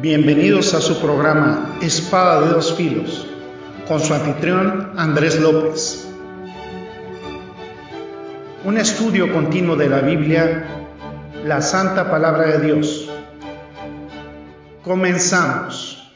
Bienvenidos 0.00 0.74
a 0.74 0.80
su 0.82 1.00
programa 1.00 1.78
Espada 1.80 2.42
de 2.42 2.52
dos 2.52 2.74
Filos, 2.74 3.26
con 3.88 3.98
su 3.98 4.12
anfitrión 4.12 4.92
Andrés 4.94 5.40
López. 5.40 6.06
Un 8.66 8.76
estudio 8.76 9.32
continuo 9.32 9.74
de 9.74 9.88
la 9.88 10.00
Biblia, 10.00 10.66
la 11.44 11.62
Santa 11.62 12.10
Palabra 12.10 12.58
de 12.58 12.66
Dios. 12.66 13.08
Comenzamos. 14.84 16.12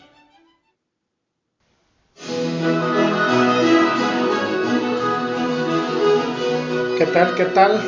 ¿Qué 6.98 7.06
tal? 7.14 7.34
¿Qué 7.34 7.46
tal? 7.46 7.80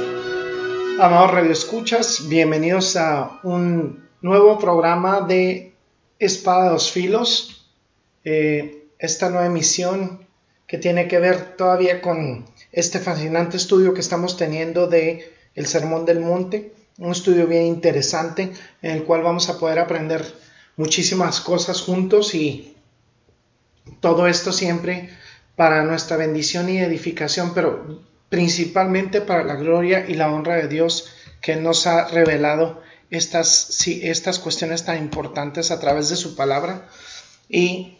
Amados 0.98 1.30
Radio 1.32 1.50
Escuchas, 1.50 2.28
bienvenidos 2.30 2.96
a 2.96 3.40
un 3.42 4.08
nuevo 4.22 4.58
programa 4.58 5.20
de 5.20 5.71
Espada 6.24 6.70
dos 6.70 6.92
filos, 6.92 7.66
eh, 8.24 8.86
esta 9.00 9.28
nueva 9.28 9.46
emisión 9.46 10.24
que 10.68 10.78
tiene 10.78 11.08
que 11.08 11.18
ver 11.18 11.56
todavía 11.56 12.00
con 12.00 12.46
este 12.70 13.00
fascinante 13.00 13.56
estudio 13.56 13.92
que 13.92 14.00
estamos 14.00 14.36
teniendo 14.36 14.86
de 14.86 15.32
el 15.56 15.66
Sermón 15.66 16.04
del 16.04 16.20
Monte, 16.20 16.74
un 16.98 17.10
estudio 17.10 17.48
bien 17.48 17.66
interesante 17.66 18.52
en 18.82 18.90
el 18.92 19.02
cual 19.02 19.22
vamos 19.22 19.48
a 19.48 19.58
poder 19.58 19.80
aprender 19.80 20.24
muchísimas 20.76 21.40
cosas 21.40 21.80
juntos 21.80 22.36
y 22.36 22.76
todo 23.98 24.28
esto 24.28 24.52
siempre 24.52 25.10
para 25.56 25.82
nuestra 25.82 26.16
bendición 26.16 26.68
y 26.68 26.78
edificación, 26.78 27.52
pero 27.52 28.00
principalmente 28.28 29.22
para 29.22 29.42
la 29.42 29.56
gloria 29.56 30.06
y 30.08 30.14
la 30.14 30.32
honra 30.32 30.54
de 30.54 30.68
Dios 30.68 31.12
que 31.40 31.56
nos 31.56 31.88
ha 31.88 32.06
revelado 32.06 32.80
estas, 33.12 33.86
estas 33.86 34.38
cuestiones 34.38 34.86
tan 34.86 34.96
importantes 34.96 35.70
a 35.70 35.78
través 35.78 36.08
de 36.08 36.16
su 36.16 36.34
palabra. 36.34 36.88
Y 37.46 37.98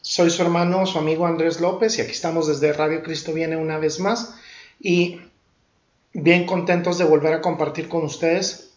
soy 0.00 0.30
su 0.30 0.40
hermano, 0.40 0.86
su 0.86 0.98
amigo 0.98 1.26
Andrés 1.26 1.60
López, 1.60 1.98
y 1.98 2.00
aquí 2.00 2.12
estamos 2.12 2.48
desde 2.48 2.72
Radio 2.72 3.02
Cristo 3.02 3.34
Viene 3.34 3.58
una 3.58 3.76
vez 3.76 4.00
más. 4.00 4.36
Y 4.80 5.20
bien 6.14 6.46
contentos 6.46 6.96
de 6.96 7.04
volver 7.04 7.34
a 7.34 7.42
compartir 7.42 7.88
con 7.88 8.04
ustedes. 8.04 8.70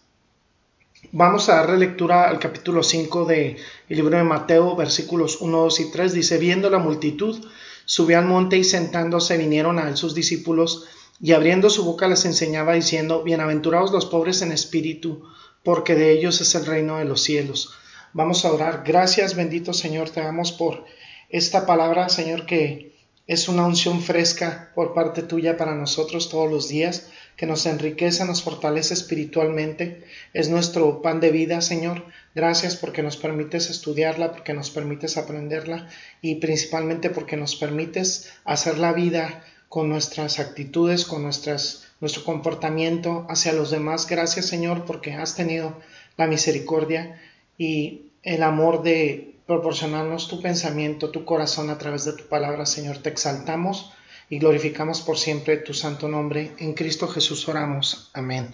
Vamos 1.14 1.48
a 1.48 1.56
darle 1.56 1.78
lectura 1.78 2.28
al 2.28 2.40
capítulo 2.40 2.84
5 2.84 3.24
del 3.24 3.56
libro 3.88 4.18
de 4.18 4.24
Mateo, 4.24 4.76
versículos 4.76 5.40
1, 5.40 5.58
2 5.58 5.80
y 5.80 5.92
3. 5.92 6.12
Dice, 6.12 6.38
viendo 6.38 6.70
la 6.70 6.80
multitud, 6.80 7.48
subió 7.86 8.20
al 8.20 8.26
monte 8.26 8.58
y 8.58 8.66
sentándose 8.66 9.38
vinieron 9.38 9.80
a 9.80 9.88
él 9.88 9.96
sus 9.96 10.14
discípulos, 10.14 10.86
y 11.22 11.32
abriendo 11.32 11.70
su 11.70 11.86
boca 11.86 12.10
les 12.10 12.26
enseñaba 12.26 12.74
diciendo, 12.74 13.24
Bienaventurados 13.24 13.92
los 13.92 14.06
pobres 14.06 14.42
en 14.42 14.52
espíritu, 14.52 15.24
porque 15.68 15.96
de 15.96 16.14
ellos 16.14 16.40
es 16.40 16.56
el 16.56 16.66
reino 16.66 16.98
de 16.98 17.04
los 17.04 17.22
cielos. 17.22 17.74
Vamos 18.14 18.46
a 18.46 18.54
orar. 18.54 18.84
Gracias, 18.86 19.36
bendito 19.36 19.74
Señor, 19.74 20.10
te 20.10 20.22
damos 20.22 20.54
por 20.54 20.86
esta 21.28 21.66
palabra, 21.66 22.08
Señor, 22.08 22.46
que 22.46 22.96
es 23.28 23.50
una 23.50 23.66
unción 23.66 24.02
fresca 24.02 24.72
por 24.76 24.94
parte 24.94 25.24
tuya 25.24 25.58
para 25.58 25.76
nosotros 25.76 26.30
todos 26.30 26.50
los 26.50 26.70
días, 26.70 27.10
que 27.36 27.46
nos 27.48 27.66
enriquece, 27.66 28.24
nos 28.24 28.44
fortalece 28.44 28.94
espiritualmente. 28.94 30.06
Es 30.32 30.48
nuestro 30.48 31.02
pan 31.02 31.20
de 31.20 31.32
vida, 31.32 31.60
Señor. 31.60 32.06
Gracias 32.34 32.78
porque 32.78 33.04
nos 33.04 33.18
permites 33.18 33.70
estudiarla, 33.70 34.32
porque 34.32 34.54
nos 34.54 34.70
permites 34.70 35.18
aprenderla 35.18 35.90
y 36.22 36.36
principalmente 36.36 37.10
porque 37.10 37.36
nos 37.36 37.58
permites 37.58 38.32
hacer 38.46 38.78
la 38.78 38.94
vida 38.94 39.44
con 39.68 39.90
nuestras 39.90 40.40
actitudes, 40.40 41.04
con 41.04 41.24
nuestras 41.24 41.87
nuestro 42.00 42.24
comportamiento 42.24 43.26
hacia 43.30 43.54
los 43.54 43.72
demás. 43.72 44.08
Gracias 44.08 44.46
Señor 44.46 44.86
porque 44.86 45.14
has 45.14 45.36
tenido 45.36 45.78
la 46.18 46.28
misericordia 46.28 47.22
y 47.58 48.12
el 48.24 48.44
amor 48.44 48.84
de 48.84 49.36
proporcionarnos 49.46 50.28
tu 50.28 50.42
pensamiento, 50.42 51.10
tu 51.10 51.26
corazón 51.26 51.70
a 51.70 51.78
través 51.78 52.06
de 52.06 52.14
tu 52.14 52.26
palabra. 52.26 52.66
Señor, 52.66 52.98
te 52.98 53.10
exaltamos 53.10 53.94
y 54.30 54.40
glorificamos 54.40 55.02
por 55.02 55.18
siempre 55.18 55.58
tu 55.58 55.74
santo 55.74 56.08
nombre. 56.08 56.52
En 56.60 56.74
Cristo 56.74 57.08
Jesús 57.08 57.48
oramos. 57.48 58.12
Amén. 58.14 58.54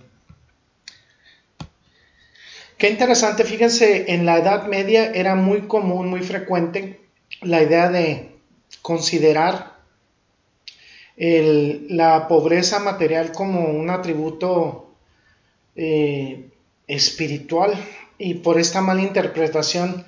Qué 2.77 2.89
interesante, 2.89 3.43
fíjense, 3.43 4.13
en 4.13 4.25
la 4.25 4.37
Edad 4.37 4.67
Media 4.67 5.11
era 5.13 5.35
muy 5.35 5.61
común, 5.61 6.09
muy 6.09 6.21
frecuente 6.21 6.99
la 7.41 7.63
idea 7.63 7.89
de 7.89 8.35
considerar 8.81 9.77
la 11.15 12.27
pobreza 12.27 12.79
material 12.79 13.31
como 13.31 13.65
un 13.69 13.89
atributo 13.89 14.91
eh, 15.75 16.49
espiritual. 16.87 17.73
Y 18.17 18.35
por 18.35 18.59
esta 18.59 18.81
mala 18.81 19.01
interpretación 19.01 20.05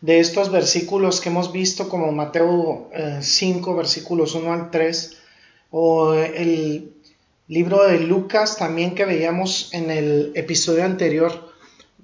de 0.00 0.20
estos 0.20 0.50
versículos 0.50 1.20
que 1.20 1.28
hemos 1.28 1.52
visto 1.52 1.88
como 1.88 2.12
Mateo 2.12 2.90
5 3.20 3.70
eh, 3.70 3.76
versículos 3.76 4.34
1 4.34 4.52
al 4.52 4.70
3 4.70 5.16
o 5.70 6.14
el 6.14 6.92
libro 7.48 7.84
de 7.84 8.00
Lucas 8.00 8.56
también 8.56 8.94
que 8.94 9.04
veíamos 9.04 9.70
en 9.72 9.90
el 9.90 10.32
episodio 10.34 10.84
anterior 10.84 11.52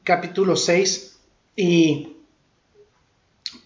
capítulo 0.02 0.56
6 0.56 1.16
y 1.54 2.16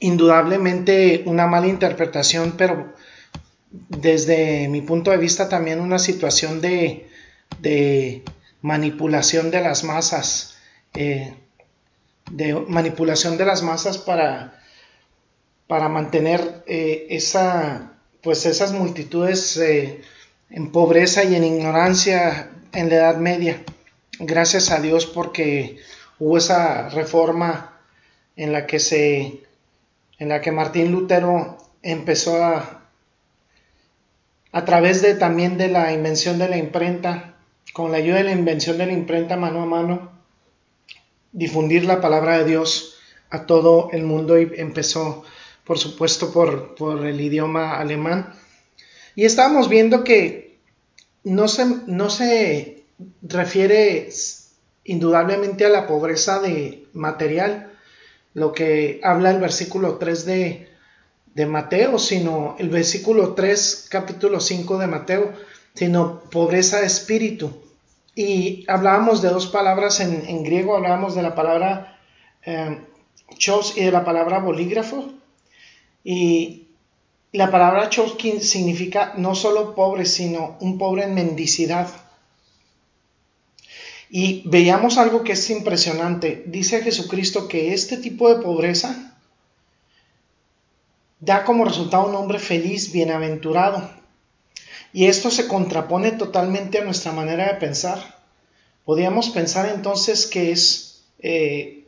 indudablemente 0.01 1.23
una 1.25 1.47
mala 1.47 1.69
interpretación 1.69 2.55
pero 2.57 2.93
desde 3.71 4.69
mi 4.69 4.81
punto 4.83 5.11
de 5.11 5.19
vista 5.19 5.49
también 5.49 5.81
una 5.81 5.99
situación 5.99 6.61
de, 6.61 7.07
manipulación 8.63 9.51
de 9.51 9.61
las 9.61 9.85
masas, 9.85 10.57
eh, 10.95 11.35
de 12.31 12.55
manipulación 12.55 13.37
de 13.37 13.45
las 13.45 13.63
masas 13.63 13.99
para, 13.99 14.63
para 15.67 15.89
mantener 15.89 16.65
eh, 16.67 17.07
esa, 17.11 17.93
pues 18.23 18.47
esas 18.47 18.73
multitudes 18.73 19.57
eh, 19.59 20.03
en 20.51 20.73
pobreza 20.73 21.25
y 21.25 21.35
en 21.35 21.45
ignorancia 21.45 22.51
en 22.73 22.89
la 22.89 22.97
Edad 22.97 23.17
Media. 23.19 23.63
Gracias 24.19 24.71
a 24.71 24.81
Dios 24.81 25.07
porque 25.07 25.79
hubo 26.19 26.39
esa 26.39 26.89
reforma 26.89 27.79
en 28.37 28.53
la 28.53 28.67
que 28.67 28.81
se 28.81 29.45
en 30.19 30.29
la 30.31 30.41
que 30.41 30.51
Martín 30.51 30.91
Lutero 30.91 31.59
empezó 31.83 32.43
a, 32.43 32.78
a 34.53 34.65
través 34.65 35.03
de 35.03 35.15
también 35.15 35.59
de 35.59 35.69
la 35.69 35.93
invención 35.93 36.39
de 36.39 36.49
la 36.49 36.57
imprenta, 36.57 37.37
con 37.73 37.93
la 37.93 37.99
ayuda 37.99 38.17
de 38.17 38.25
la 38.25 38.33
invención 38.33 38.79
de 38.79 38.87
la 38.87 38.93
imprenta 38.93 39.37
mano 39.37 39.63
a 39.63 39.67
mano, 39.67 40.13
difundir 41.33 41.85
la 41.85 42.01
palabra 42.01 42.39
de 42.39 42.45
Dios 42.45 42.97
a 43.31 43.47
todo 43.47 43.91
el 43.93 44.03
mundo 44.03 44.41
y 44.41 44.51
empezó, 44.57 45.25
por 45.65 45.79
supuesto, 45.79 46.33
por, 46.33 46.75
por 46.75 47.07
el 47.07 47.21
idioma 47.21 47.79
alemán. 47.79 48.33
Y 49.15 49.25
estábamos 49.25 49.69
viendo 49.69 50.05
que 50.05 50.59
no 51.25 51.49
se, 51.49 51.67
no 51.87 52.09
se 52.09 52.85
refiere 53.23 54.09
indudablemente 54.85 55.67
a 55.67 55.69
la 55.69 55.87
pobreza 55.87 56.41
de 56.41 56.87
material, 56.95 57.73
lo 58.35 58.53
que 58.53 59.01
habla 59.03 59.31
el 59.31 59.41
versículo 59.41 59.99
3 59.99 60.25
de 60.25 60.68
de 61.39 61.47
Mateo, 61.47 62.01
sino 62.01 62.57
el 62.59 62.69
versículo 62.69 63.35
3, 63.35 63.87
capítulo 63.89 64.41
5 64.41 64.77
de 64.77 64.89
Mateo, 64.89 65.33
sino 65.73 66.19
pobreza 66.33 66.81
de 66.81 66.87
espíritu. 66.87 67.63
Y 68.17 68.65
hablábamos 68.67 69.23
de 69.23 69.29
dos 69.29 69.47
palabras 69.47 70.01
en, 70.01 70.43
griego, 70.43 70.77
hablábamos 70.77 71.15
de 71.15 71.23
la 71.23 71.37
palabra 71.37 71.97
eh, 72.45 72.81
chos 73.37 73.75
y 73.77 73.85
de 73.85 73.93
la 73.93 74.05
palabra 74.05 74.41
bolígrafo. 74.41 75.13
Y 76.03 76.67
la 77.31 77.53
palabra 77.53 77.89
chos 77.89 78.17
significa 78.41 79.15
no 79.17 79.37
solo 79.37 79.77
pobre, 79.77 80.07
sino 80.07 80.57
un 80.59 80.77
pobre 80.77 81.05
en 81.05 81.15
mendicidad. 81.15 81.89
Y 84.11 84.43
veíamos 84.45 84.99
algo 84.99 85.23
que 85.23 85.35
es 85.35 85.51
impresionante. 85.51 86.43
Dice 86.47 86.83
Jesucristo 86.83 87.47
que 87.47 87.75
este 87.75 87.97
tipo 87.97 88.29
de 88.29 88.43
pobreza 88.43 89.08
da 91.21 91.45
como 91.45 91.65
resultado 91.65 92.07
un 92.07 92.15
hombre 92.15 92.39
feliz, 92.39 92.93
bienaventurado. 92.93 93.91
Y 94.93 95.07
esto 95.07 95.31
se 95.31 95.49
contrapone 95.49 96.13
totalmente 96.13 96.79
a 96.79 96.85
nuestra 96.85 97.13
manera 97.13 97.47
de 97.47 97.55
pensar. 97.55 98.19
Podríamos 98.85 99.31
pensar 99.31 99.69
entonces 99.69 100.27
que 100.27 100.51
es 100.51 101.03
eh, 101.19 101.87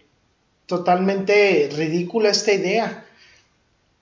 totalmente 0.67 1.71
ridícula 1.75 2.31
esta 2.31 2.53
idea. 2.53 3.07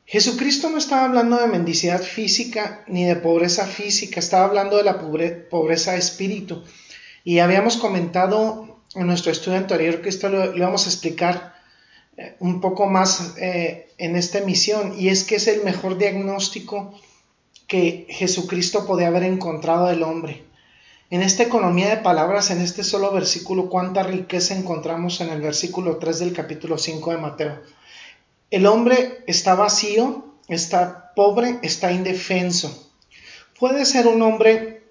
Jesucristo 0.05 0.71
no 0.71 0.79
estaba 0.79 1.05
hablando 1.05 1.37
de 1.37 1.47
mendicidad 1.47 2.03
física 2.03 2.83
ni 2.89 3.05
de 3.05 3.17
pobreza 3.17 3.67
física, 3.67 4.21
estaba 4.21 4.47
hablando 4.47 4.79
de 4.79 4.85
la 4.85 4.99
pobreza 4.99 5.93
de 5.93 5.99
espíritu. 5.99 6.65
Y 7.25 7.41
habíamos 7.41 7.77
comentado 7.77 8.81
en 8.95 9.07
nuestro 9.07 9.31
estudio 9.31 9.59
anterior 9.59 10.01
que 10.01 10.09
esto 10.09 10.31
lo, 10.31 10.57
lo 10.57 10.65
vamos 10.65 10.87
a 10.87 10.89
explicar 10.89 11.58
un 12.41 12.61
poco 12.61 12.87
más 12.87 13.35
eh, 13.39 13.89
en 13.99 14.17
esta 14.17 14.41
misión 14.41 14.95
y 14.99 15.09
es 15.09 15.25
que 15.25 15.37
es 15.37 15.47
el 15.47 15.63
mejor 15.63 15.99
diagnóstico 15.99 16.95
que 17.67 18.07
Jesucristo 18.09 18.87
podía 18.87 19.09
haber 19.09 19.25
encontrado 19.25 19.87
del 19.87 20.03
hombre. 20.03 20.45
En 21.11 21.23
esta 21.23 21.43
economía 21.43 21.89
de 21.89 21.99
palabras, 21.99 22.51
en 22.51 22.61
este 22.61 22.83
solo 22.83 23.13
versículo, 23.13 23.71
cuánta 23.71 24.03
riqueza 24.03 24.55
encontramos 24.55 25.21
en 25.21 25.31
el 25.31 25.41
versículo 25.41 25.97
3 25.97 26.19
del 26.19 26.33
capítulo 26.33 26.77
5 26.77 27.11
de 27.13 27.19
Mateo. 27.19 27.63
el 28.51 28.67
hombre 28.67 29.23
está 29.27 29.55
vacío, 29.55 30.25
está 30.49 31.13
pobre, 31.15 31.59
está 31.63 31.93
indefenso. 31.93 32.91
Puede 33.59 33.85
ser 33.85 34.07
un 34.07 34.23
hombre, 34.23 34.83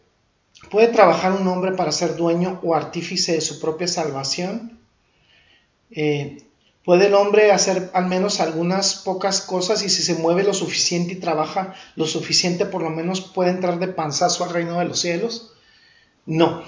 puede 0.69 0.87
trabajar 0.87 1.33
un 1.33 1.47
hombre 1.47 1.73
para 1.73 1.91
ser 1.91 2.15
dueño 2.15 2.59
o 2.63 2.75
artífice 2.75 3.33
de 3.33 3.41
su 3.41 3.59
propia 3.59 3.87
salvación. 3.87 4.79
Eh, 5.91 6.46
puede 6.87 7.07
el 7.07 7.15
hombre 7.15 7.51
hacer 7.51 7.91
al 7.93 8.05
menos 8.05 8.39
algunas 8.39 8.95
pocas 8.95 9.41
cosas 9.41 9.83
y 9.83 9.89
si 9.89 10.01
se 10.01 10.15
mueve 10.15 10.43
lo 10.43 10.53
suficiente 10.53 11.11
y 11.11 11.19
trabaja 11.19 11.75
lo 11.97 12.05
suficiente, 12.05 12.65
por 12.65 12.81
lo 12.81 12.89
menos 12.89 13.19
puede 13.19 13.49
entrar 13.49 13.77
de 13.77 13.89
panzazo 13.89 14.45
al 14.45 14.51
reino 14.51 14.79
de 14.79 14.85
los 14.85 15.01
cielos. 15.01 15.51
No, 16.25 16.63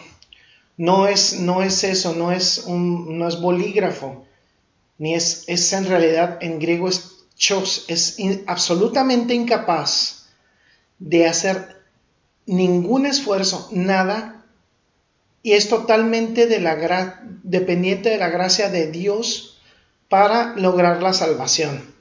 no 0.76 1.08
es, 1.08 1.40
no 1.40 1.64
es 1.64 1.86
eso, 1.86 2.16
no 2.16 2.34
es, 2.34 2.66
un, 2.66 3.18
no 3.18 3.30
es 3.30 3.40
bolígrafo, 3.40 4.26
ni 4.98 5.16
es, 5.16 5.46
es 5.48 5.72
en 5.72 5.86
realidad 5.86 6.38
en 6.42 6.60
griego 6.60 6.90
es 6.90 7.26
chos, 7.38 7.86
es 7.88 8.18
absolutamente 8.46 9.34
incapaz 9.34 10.26
de 10.98 11.28
hacer 11.28 11.82
ningún 12.46 13.06
esfuerzo, 13.06 13.70
nada, 13.72 14.44
y 15.44 15.54
es 15.54 15.70
totalmente 15.70 16.46
dependiente 16.46 18.10
de 18.10 18.18
la 18.18 18.28
gracia 18.28 18.70
de 18.70 18.92
Dios 18.92 19.56
para 20.10 20.56
lograr 20.56 21.02
la 21.02 21.14
salvación. 21.14 21.94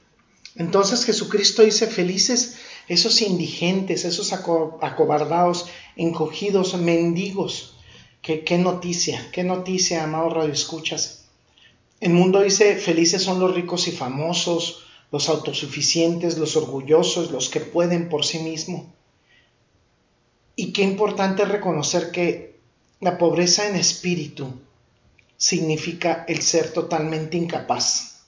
Entonces 0.55 1.05
Jesucristo 1.05 1.61
dice, 1.63 1.87
felices 1.87 2.57
esos 2.89 3.21
indigentes, 3.21 4.03
esos 4.03 4.33
acobardados, 4.33 5.67
encogidos, 5.95 6.75
mendigos. 6.75 7.75
¿Qué, 8.21 8.57
noticia, 8.57 9.29
qué 9.31 9.43
noticia, 9.43 10.03
amado 10.03 10.29
Radio 10.29 10.51
Escuchas. 10.51 11.25
El 12.01 12.13
mundo 12.13 12.41
dice, 12.41 12.75
felices 12.75 13.21
son 13.21 13.39
los 13.39 13.53
ricos 13.53 13.87
y 13.87 13.91
famosos, 13.91 14.83
los 15.11 15.29
autosuficientes, 15.29 16.37
los 16.37 16.57
orgullosos, 16.57 17.31
los 17.31 17.49
que 17.49 17.59
pueden 17.61 18.09
por 18.09 18.25
sí 18.25 18.39
mismos. 18.39 18.87
Y 20.55 20.73
qué 20.73 20.81
importante 20.81 21.45
reconocer 21.45 22.11
que 22.11 22.59
la 22.99 23.17
pobreza 23.17 23.69
en 23.69 23.75
espíritu 23.75 24.51
significa 25.39 26.25
el 26.27 26.41
ser 26.41 26.71
totalmente 26.73 27.37
incapaz. 27.37 28.25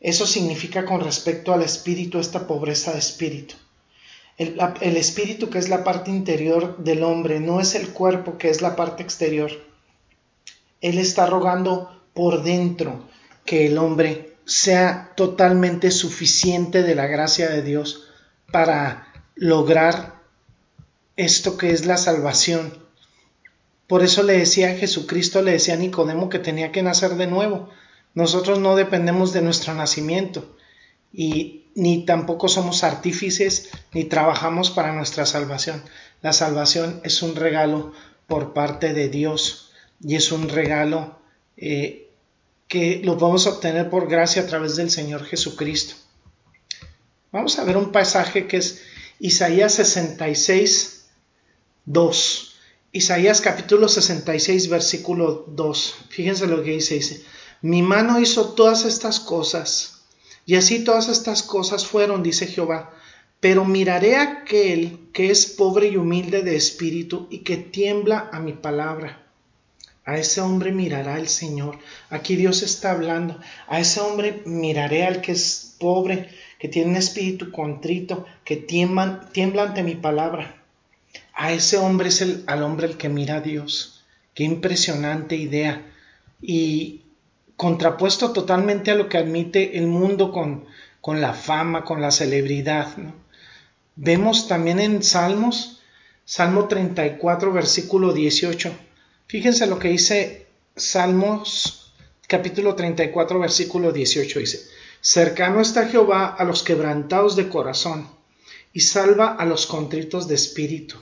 Eso 0.00 0.26
significa 0.26 0.86
con 0.86 1.02
respecto 1.02 1.52
al 1.52 1.62
espíritu 1.62 2.18
esta 2.18 2.46
pobreza 2.46 2.92
de 2.92 2.98
espíritu. 2.98 3.54
El, 4.38 4.96
espíritu 4.96 5.50
que 5.50 5.58
es 5.58 5.68
la 5.68 5.84
parte 5.84 6.10
interior 6.10 6.78
del 6.78 7.02
hombre, 7.02 7.40
no 7.40 7.60
es 7.60 7.74
el 7.74 7.90
cuerpo 7.90 8.38
que 8.38 8.48
es 8.48 8.62
la 8.62 8.74
parte 8.74 9.02
exterior. 9.02 9.50
Él 10.80 10.98
está 10.98 11.26
rogando 11.26 12.02
por 12.14 12.42
dentro 12.42 13.06
que 13.44 13.66
el 13.66 13.76
hombre 13.76 14.36
sea 14.46 15.12
totalmente 15.14 15.90
suficiente 15.90 16.82
de 16.82 16.94
la 16.94 17.06
gracia 17.06 17.50
de 17.50 17.60
Dios 17.60 18.06
para 18.50 19.12
lograr 19.34 20.22
esto 21.16 21.58
que 21.58 21.72
es 21.72 21.84
la 21.84 21.98
salvación. 21.98 22.89
Por 23.90 24.04
eso 24.04 24.22
le 24.22 24.38
decía 24.38 24.70
a 24.70 24.76
Jesucristo, 24.76 25.42
le 25.42 25.50
decía 25.50 25.74
a 25.74 25.76
Nicodemo 25.76 26.28
que 26.28 26.38
tenía 26.38 26.70
que 26.70 26.80
nacer 26.80 27.16
de 27.16 27.26
nuevo. 27.26 27.70
Nosotros 28.14 28.60
no 28.60 28.76
dependemos 28.76 29.32
de 29.32 29.42
nuestro 29.42 29.74
nacimiento 29.74 30.56
y 31.12 31.64
ni 31.74 32.04
tampoco 32.06 32.46
somos 32.46 32.84
artífices 32.84 33.68
ni 33.92 34.04
trabajamos 34.04 34.70
para 34.70 34.92
nuestra 34.92 35.26
salvación. 35.26 35.82
La 36.22 36.32
salvación 36.32 37.00
es 37.02 37.20
un 37.20 37.34
regalo 37.34 37.92
por 38.28 38.52
parte 38.52 38.94
de 38.94 39.08
Dios 39.08 39.72
y 40.00 40.14
es 40.14 40.30
un 40.30 40.48
regalo 40.48 41.18
eh, 41.56 42.12
que 42.68 43.00
lo 43.02 43.18
podemos 43.18 43.48
obtener 43.48 43.90
por 43.90 44.08
gracia 44.08 44.42
a 44.42 44.46
través 44.46 44.76
del 44.76 44.92
Señor 44.92 45.24
Jesucristo. 45.24 45.96
Vamos 47.32 47.58
a 47.58 47.64
ver 47.64 47.76
un 47.76 47.90
pasaje 47.90 48.46
que 48.46 48.58
es 48.58 48.82
Isaías 49.18 49.74
66, 49.74 51.06
2. 51.86 52.49
Isaías 52.92 53.40
capítulo 53.40 53.86
66, 53.86 54.68
versículo 54.68 55.44
2. 55.46 56.06
Fíjense 56.08 56.48
lo 56.48 56.64
que 56.64 56.72
dice, 56.72 56.94
dice, 56.96 57.22
mi 57.62 57.82
mano 57.82 58.18
hizo 58.18 58.54
todas 58.54 58.84
estas 58.84 59.20
cosas, 59.20 60.02
y 60.44 60.56
así 60.56 60.82
todas 60.82 61.08
estas 61.08 61.44
cosas 61.44 61.86
fueron, 61.86 62.24
dice 62.24 62.48
Jehová, 62.48 62.92
pero 63.38 63.64
miraré 63.64 64.16
a 64.16 64.22
aquel 64.22 65.08
que 65.12 65.30
es 65.30 65.46
pobre 65.46 65.86
y 65.86 65.98
humilde 65.98 66.42
de 66.42 66.56
espíritu 66.56 67.28
y 67.30 67.38
que 67.38 67.58
tiembla 67.58 68.28
a 68.32 68.40
mi 68.40 68.54
palabra. 68.54 69.24
A 70.04 70.18
ese 70.18 70.40
hombre 70.40 70.72
mirará 70.72 71.20
el 71.20 71.28
Señor. 71.28 71.78
Aquí 72.08 72.34
Dios 72.34 72.64
está 72.64 72.90
hablando. 72.90 73.38
A 73.68 73.78
ese 73.78 74.00
hombre 74.00 74.42
miraré 74.46 75.06
al 75.06 75.20
que 75.20 75.30
es 75.30 75.76
pobre, 75.78 76.28
que 76.58 76.66
tiene 76.66 76.90
un 76.90 76.96
espíritu 76.96 77.52
contrito, 77.52 78.26
que 78.44 78.56
tiembla, 78.56 79.30
tiembla 79.32 79.62
ante 79.62 79.84
mi 79.84 79.94
palabra. 79.94 80.59
A 81.42 81.54
ese 81.54 81.78
hombre 81.78 82.10
es 82.10 82.20
el, 82.20 82.44
al 82.48 82.62
hombre 82.62 82.86
el 82.86 82.98
que 82.98 83.08
mira 83.08 83.36
a 83.36 83.40
Dios. 83.40 84.04
Qué 84.34 84.44
impresionante 84.44 85.36
idea. 85.36 85.90
Y 86.42 87.00
contrapuesto 87.56 88.34
totalmente 88.34 88.90
a 88.90 88.94
lo 88.94 89.08
que 89.08 89.16
admite 89.16 89.78
el 89.78 89.86
mundo 89.86 90.32
con, 90.32 90.66
con 91.00 91.22
la 91.22 91.32
fama, 91.32 91.82
con 91.82 92.02
la 92.02 92.10
celebridad. 92.10 92.94
Vemos 93.96 94.48
también 94.48 94.80
en 94.80 95.02
Salmos, 95.02 95.80
Salmo 96.26 96.68
34, 96.68 97.50
versículo 97.54 98.12
18. 98.12 98.70
Fíjense 99.26 99.66
lo 99.66 99.78
que 99.78 99.88
dice 99.88 100.46
Salmos 100.76 101.94
capítulo 102.28 102.74
34, 102.74 103.40
versículo 103.40 103.92
18. 103.92 104.38
Dice, 104.40 104.60
cercano 105.00 105.62
está 105.62 105.88
Jehová 105.88 106.26
a 106.26 106.44
los 106.44 106.62
quebrantados 106.62 107.34
de 107.34 107.48
corazón 107.48 108.10
y 108.74 108.80
salva 108.80 109.36
a 109.36 109.46
los 109.46 109.64
contritos 109.64 110.28
de 110.28 110.34
espíritu. 110.34 110.98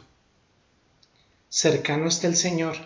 Cercano 1.50 2.09
está 2.09 2.27
el 2.27 2.37
Señor 2.37 2.77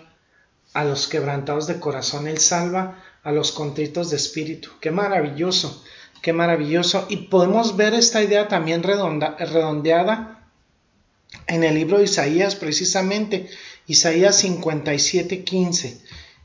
a 0.73 0.85
los 0.85 1.09
quebrantados 1.09 1.67
de 1.67 1.81
corazón, 1.81 2.29
Él 2.29 2.39
salva 2.39 3.03
a 3.23 3.33
los 3.33 3.53
contritos 3.53 4.11
de 4.11 4.17
espíritu. 4.17 4.71
Qué 4.81 4.91
maravilloso, 4.91 5.85
qué 6.23 6.33
maravilloso. 6.33 7.07
Y 7.09 7.29
podemos 7.29 7.77
ver 7.77 7.95
esta 7.95 8.23
idea 8.23 8.49
también 8.49 8.83
redondeada 8.83 10.49
en 11.47 11.65
el 11.65 11.75
libro 11.75 11.99
de 11.99 12.05
Isaías, 12.05 12.55
precisamente, 12.55 13.51
Isaías 13.87 14.37
57, 14.37 15.45
15. 15.45 16.01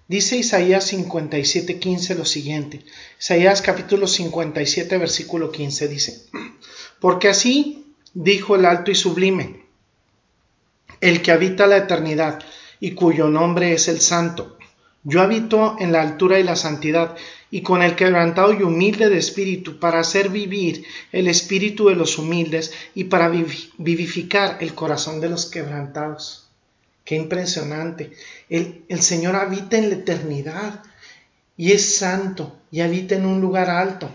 Dice 0.08 0.38
Isaías 0.38 0.86
57, 0.86 1.80
15 1.80 2.16
lo 2.16 2.26
siguiente. 2.26 2.84
Isaías 3.20 3.62
capítulo 3.62 4.08
57, 4.08 4.98
versículo 4.98 5.52
15 5.52 5.88
dice, 5.88 6.24
porque 7.00 7.30
así 7.30 7.94
dijo 8.14 8.56
el 8.56 8.66
alto 8.66 8.90
y 8.90 8.96
sublime 8.96 9.67
el 11.02 11.22
que 11.22 11.32
habita 11.32 11.68
la 11.68 11.78
eternidad 11.78 12.40
y 12.80 12.92
cuyo 12.92 13.28
nombre 13.30 13.74
es 13.74 13.88
el 13.88 14.00
Santo. 14.02 14.58
Yo 15.04 15.22
habito 15.22 15.78
en 15.80 15.92
la 15.92 16.02
altura 16.02 16.40
y 16.40 16.44
la 16.44 16.56
santidad, 16.56 17.16
y 17.50 17.62
con 17.62 17.82
el 17.82 17.96
quebrantado 17.96 18.52
y 18.52 18.62
humilde 18.64 19.10
de 19.10 19.18
espíritu, 19.18 19.80
para 19.80 20.02
hacer 20.02 20.30
vivir 20.30 20.86
el 21.14 21.30
espíritu 21.30 21.88
de 21.88 21.96
los 21.96 22.18
humildes 22.18 22.74
y 22.94 23.06
para 23.06 23.30
vivificar 23.30 24.58
el 24.60 24.74
corazón 24.74 25.22
de 25.22 25.30
los 25.30 25.46
quebrantados. 25.46 26.50
Qué 27.06 27.16
impresionante. 27.16 28.12
El, 28.50 28.84
el 28.90 29.02
Señor 29.02 29.38
habita 29.38 29.78
en 29.78 29.90
la 29.90 29.96
eternidad 29.96 30.84
y 31.56 31.72
es 31.72 31.98
santo 31.98 32.58
y 32.70 32.82
habita 32.82 33.16
en 33.16 33.26
un 33.26 33.40
lugar 33.40 33.70
alto. 33.70 34.10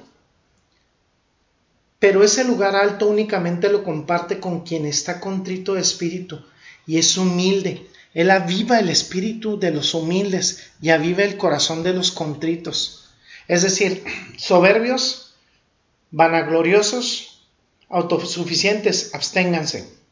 Pero 1.98 2.22
ese 2.22 2.44
lugar 2.44 2.76
alto 2.76 3.08
únicamente 3.08 3.70
lo 3.70 3.82
comparte 3.82 4.40
con 4.40 4.60
quien 4.60 4.84
está 4.84 5.20
contrito 5.20 5.72
de 5.72 5.80
espíritu, 5.80 6.44
y 6.86 6.98
es 6.98 7.16
humilde. 7.16 7.86
Él 8.14 8.30
aviva 8.30 8.78
el 8.78 8.88
espíritu 8.90 9.58
de 9.58 9.70
los 9.70 9.94
humildes 9.94 10.70
y 10.80 10.90
aviva 10.90 11.22
el 11.22 11.36
corazón 11.36 11.82
de 11.82 11.94
los 11.94 12.12
contritos. 12.12 13.10
Es 13.48 13.62
decir, 13.62 14.04
soberbios, 14.36 15.34
vanagloriosos, 16.10 17.46
autosuficientes, 17.88 19.14
absténganse. 19.14 20.02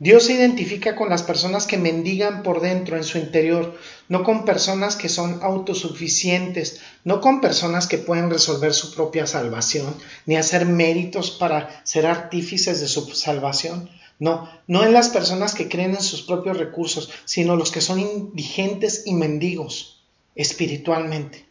Dios 0.00 0.24
se 0.24 0.32
identifica 0.32 0.96
con 0.96 1.10
las 1.10 1.22
personas 1.22 1.66
que 1.66 1.76
mendigan 1.76 2.42
por 2.42 2.62
dentro, 2.62 2.96
en 2.96 3.04
su 3.04 3.18
interior, 3.18 3.78
no 4.08 4.24
con 4.24 4.46
personas 4.46 4.96
que 4.96 5.10
son 5.10 5.40
autosuficientes, 5.42 6.80
no 7.04 7.20
con 7.20 7.42
personas 7.42 7.86
que 7.86 7.98
pueden 7.98 8.30
resolver 8.30 8.72
su 8.72 8.94
propia 8.94 9.26
salvación, 9.26 9.94
ni 10.24 10.36
hacer 10.36 10.64
méritos 10.64 11.30
para 11.30 11.82
ser 11.84 12.06
artífices 12.06 12.80
de 12.80 12.88
su 12.88 13.10
salvación. 13.14 13.90
No, 14.20 14.48
no 14.68 14.84
en 14.84 14.92
las 14.92 15.08
personas 15.08 15.54
que 15.54 15.68
creen 15.68 15.96
en 15.96 16.02
sus 16.02 16.22
propios 16.22 16.58
recursos, 16.58 17.10
sino 17.24 17.56
los 17.56 17.72
que 17.72 17.80
son 17.80 17.98
indigentes 17.98 19.02
y 19.06 19.14
mendigos 19.14 20.04
espiritualmente. 20.36 21.46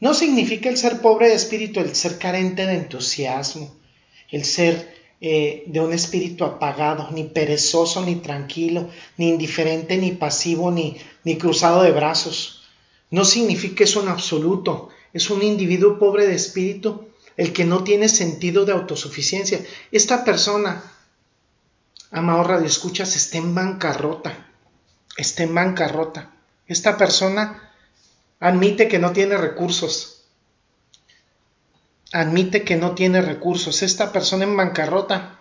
No 0.00 0.14
significa 0.14 0.70
el 0.70 0.78
ser 0.78 1.00
pobre 1.00 1.28
de 1.28 1.34
espíritu, 1.34 1.78
el 1.78 1.94
ser 1.94 2.18
carente 2.18 2.66
de 2.66 2.74
entusiasmo, 2.74 3.70
el 4.30 4.44
ser 4.44 4.98
eh, 5.20 5.64
de 5.66 5.80
un 5.80 5.92
espíritu 5.92 6.44
apagado, 6.44 7.10
ni 7.10 7.24
perezoso, 7.24 8.00
ni 8.00 8.16
tranquilo, 8.16 8.88
ni 9.18 9.28
indiferente, 9.28 9.98
ni 9.98 10.12
pasivo, 10.12 10.70
ni, 10.70 10.96
ni 11.24 11.36
cruzado 11.36 11.82
de 11.82 11.92
brazos. 11.92 12.62
No 13.10 13.26
significa 13.26 13.84
eso 13.84 14.02
en 14.02 14.08
absoluto. 14.08 14.88
es 15.12 15.28
un 15.28 15.42
individuo 15.42 15.98
pobre 15.98 16.26
de 16.26 16.34
espíritu, 16.34 17.08
el 17.36 17.52
que 17.52 17.64
no 17.64 17.84
tiene 17.84 18.08
sentido 18.08 18.64
de 18.64 18.72
autosuficiencia. 18.72 19.60
Esta 19.92 20.24
persona, 20.24 20.82
amado 22.10 22.42
Radio 22.44 22.66
Escuchas, 22.66 23.16
está 23.16 23.38
en 23.38 23.54
bancarrota. 23.54 24.46
Está 25.16 25.42
en 25.42 25.54
bancarrota. 25.54 26.30
Esta 26.66 26.96
persona 26.96 27.72
admite 28.38 28.88
que 28.88 28.98
no 28.98 29.12
tiene 29.12 29.36
recursos. 29.36 30.24
Admite 32.12 32.64
que 32.64 32.76
no 32.76 32.94
tiene 32.94 33.22
recursos. 33.22 33.82
Esta 33.82 34.12
persona 34.12 34.44
en 34.44 34.56
bancarrota 34.56 35.38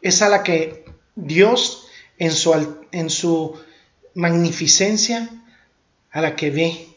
es 0.00 0.22
a 0.22 0.28
la 0.28 0.42
que 0.42 0.84
Dios 1.14 1.86
en 2.18 2.32
su, 2.32 2.78
en 2.92 3.10
su 3.10 3.60
magnificencia, 4.14 5.28
a 6.10 6.20
la 6.20 6.36
que 6.36 6.50
ve, 6.50 6.88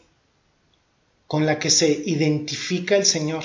con 1.26 1.46
la 1.46 1.58
que 1.58 1.70
se 1.70 1.88
identifica 1.88 2.96
el 2.96 3.04
Señor. 3.04 3.44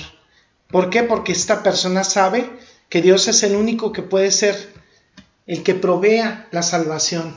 ¿Por 0.68 0.90
qué? 0.90 1.02
Porque 1.02 1.32
esta 1.32 1.62
persona 1.62 2.04
sabe 2.04 2.48
que 2.88 3.02
Dios 3.02 3.28
es 3.28 3.42
el 3.42 3.56
único 3.56 3.92
que 3.92 4.02
puede 4.02 4.30
ser 4.30 4.79
el 5.46 5.62
que 5.62 5.74
provea 5.74 6.48
la 6.50 6.62
salvación. 6.62 7.36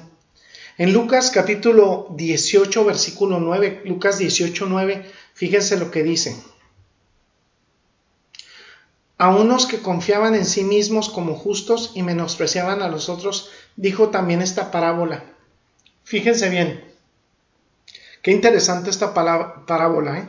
En 0.77 0.91
Lucas 0.91 1.29
capítulo 1.29 2.07
18, 2.15 2.83
versículo 2.83 3.39
9, 3.39 3.83
Lucas 3.85 4.17
18, 4.17 4.65
9, 4.67 5.05
fíjense 5.33 5.77
lo 5.77 5.91
que 5.91 6.01
dice. 6.01 6.35
A 9.19 9.29
unos 9.29 9.67
que 9.67 9.79
confiaban 9.79 10.33
en 10.33 10.45
sí 10.45 10.63
mismos 10.63 11.09
como 11.09 11.35
justos 11.35 11.91
y 11.93 12.01
menospreciaban 12.01 12.81
a 12.81 12.87
los 12.87 13.07
otros, 13.07 13.51
dijo 13.75 14.09
también 14.09 14.41
esta 14.41 14.71
parábola. 14.71 15.23
Fíjense 16.03 16.49
bien, 16.49 16.83
qué 18.23 18.31
interesante 18.31 18.89
esta 18.89 19.13
parábola. 19.13 20.17
¿eh? 20.17 20.27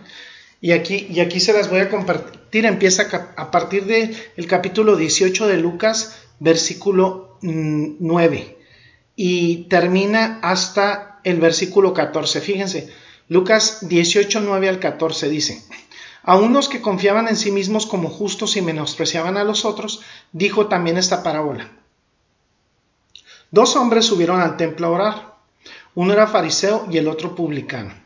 Y, 0.61 0.73
aquí, 0.73 1.07
y 1.11 1.21
aquí 1.21 1.41
se 1.41 1.55
las 1.55 1.71
voy 1.71 1.81
a 1.81 1.91
compartir. 1.91 2.67
Empieza 2.67 3.33
a 3.37 3.51
partir 3.51 3.87
del 3.87 4.17
el 4.37 4.47
capítulo 4.47 4.95
18 4.95 5.49
de 5.49 5.57
Lucas, 5.57 6.19
versículo 6.39 7.24
9, 7.45 8.57
mm, 8.59 8.65
y 9.17 9.65
termina 9.69 10.39
hasta 10.43 11.21
el 11.25 11.41
versículo 11.41 11.93
14. 11.93 12.41
Fíjense, 12.41 12.93
Lucas 13.29 13.89
18, 13.89 14.41
9 14.41 14.69
al 14.69 14.79
14 14.79 15.29
dice. 15.29 15.63
A 16.23 16.37
unos 16.37 16.69
que 16.69 16.81
confiaban 16.81 17.29
en 17.29 17.37
sí 17.37 17.51
mismos 17.51 17.85
como 17.87 18.09
justos 18.09 18.57
y 18.57 18.63
menospreciaban 18.63 19.37
a 19.37 19.45
los 19.45 19.67
otros, 19.67 20.01
dijo 20.33 20.69
también 20.69 20.97
esta 20.97 21.23
parábola. 21.23 21.71
Dos 23.51 23.77
hombres 23.77 24.07
subieron 24.07 24.41
al 24.41 24.57
templo 24.57 24.87
a 24.87 24.91
orar. 24.91 25.35
Uno 25.95 26.13
era 26.13 26.27
fariseo 26.27 26.89
y 26.91 26.99
el 26.99 27.09
otro 27.09 27.35
publicano. 27.35 28.04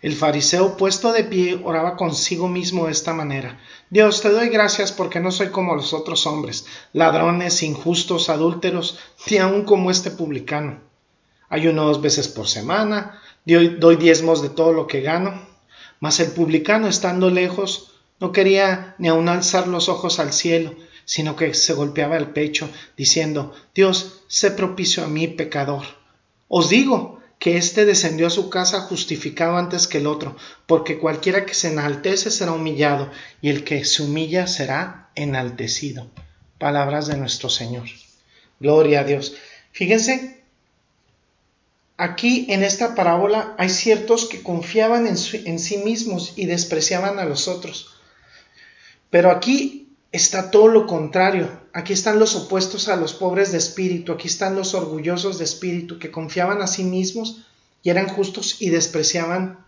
El 0.00 0.14
fariseo 0.14 0.76
puesto 0.76 1.12
de 1.12 1.24
pie 1.24 1.60
oraba 1.64 1.96
consigo 1.96 2.46
mismo 2.46 2.86
de 2.86 2.92
esta 2.92 3.12
manera. 3.12 3.58
Dios, 3.90 4.22
te 4.22 4.30
doy 4.30 4.48
gracias 4.48 4.92
porque 4.92 5.18
no 5.18 5.32
soy 5.32 5.48
como 5.48 5.74
los 5.74 5.92
otros 5.92 6.24
hombres, 6.24 6.66
ladrones, 6.92 7.64
injustos, 7.64 8.30
adúlteros, 8.30 9.00
ni 9.28 9.38
aun 9.38 9.64
como 9.64 9.90
este 9.90 10.12
publicano. 10.12 10.78
Ayuno 11.48 11.86
dos 11.86 12.00
veces 12.00 12.28
por 12.28 12.46
semana, 12.46 13.20
doy 13.44 13.96
diezmos 13.96 14.40
de 14.40 14.50
todo 14.50 14.72
lo 14.72 14.86
que 14.86 15.00
gano. 15.00 15.42
Mas 15.98 16.20
el 16.20 16.30
publicano, 16.30 16.86
estando 16.86 17.28
lejos, 17.28 17.94
no 18.20 18.30
quería 18.30 18.94
ni 18.98 19.08
aun 19.08 19.28
alzar 19.28 19.66
los 19.66 19.88
ojos 19.88 20.20
al 20.20 20.32
cielo, 20.32 20.76
sino 21.06 21.34
que 21.34 21.54
se 21.54 21.72
golpeaba 21.72 22.16
el 22.16 22.28
pecho, 22.28 22.70
diciendo, 22.96 23.52
Dios, 23.74 24.20
sé 24.28 24.52
propicio 24.52 25.02
a 25.02 25.08
mí, 25.08 25.26
pecador. 25.26 25.82
Os 26.46 26.68
digo 26.68 27.17
que 27.38 27.56
éste 27.56 27.84
descendió 27.84 28.26
a 28.26 28.30
su 28.30 28.50
casa 28.50 28.80
justificado 28.80 29.56
antes 29.56 29.86
que 29.86 29.98
el 29.98 30.06
otro, 30.06 30.36
porque 30.66 30.98
cualquiera 30.98 31.46
que 31.46 31.54
se 31.54 31.68
enaltece 31.68 32.30
será 32.30 32.52
humillado, 32.52 33.10
y 33.40 33.50
el 33.50 33.64
que 33.64 33.84
se 33.84 34.02
humilla 34.02 34.46
será 34.46 35.10
enaltecido. 35.14 36.10
Palabras 36.58 37.06
de 37.06 37.16
nuestro 37.16 37.48
Señor. 37.48 37.88
Gloria 38.58 39.00
a 39.00 39.04
Dios. 39.04 39.36
Fíjense 39.72 40.38
Aquí 42.00 42.46
en 42.48 42.62
esta 42.62 42.94
parábola 42.94 43.56
hay 43.58 43.68
ciertos 43.68 44.26
que 44.26 44.40
confiaban 44.40 45.08
en, 45.08 45.16
sí 45.16 45.78
mismos 45.78 46.32
y 46.36 46.46
despreciaban 46.46 47.18
a 47.18 47.24
los 47.24 47.48
otros. 47.48 47.96
Pero 49.10 49.32
aquí 49.32 49.87
está 50.12 50.50
todo 50.50 50.68
lo 50.68 50.86
contrario. 50.86 51.50
Aquí 51.72 51.92
están 51.92 52.18
los 52.18 52.34
opuestos 52.34 52.88
a 52.88 52.96
los 52.96 53.14
pobres 53.14 53.52
de 53.52 53.58
espíritu. 53.58 54.12
Aquí 54.12 54.28
están 54.28 54.56
los 54.56 54.74
orgullosos 54.74 55.38
de 55.38 55.44
espíritu 55.44 55.98
que 55.98 56.10
confiaban 56.10 56.62
a 56.62 56.66
sí 56.66 56.84
mismos 56.84 57.46
y 57.82 57.90
eran 57.90 58.08
justos 58.08 58.60
y 58.60 58.70
despreciaban 58.70 59.64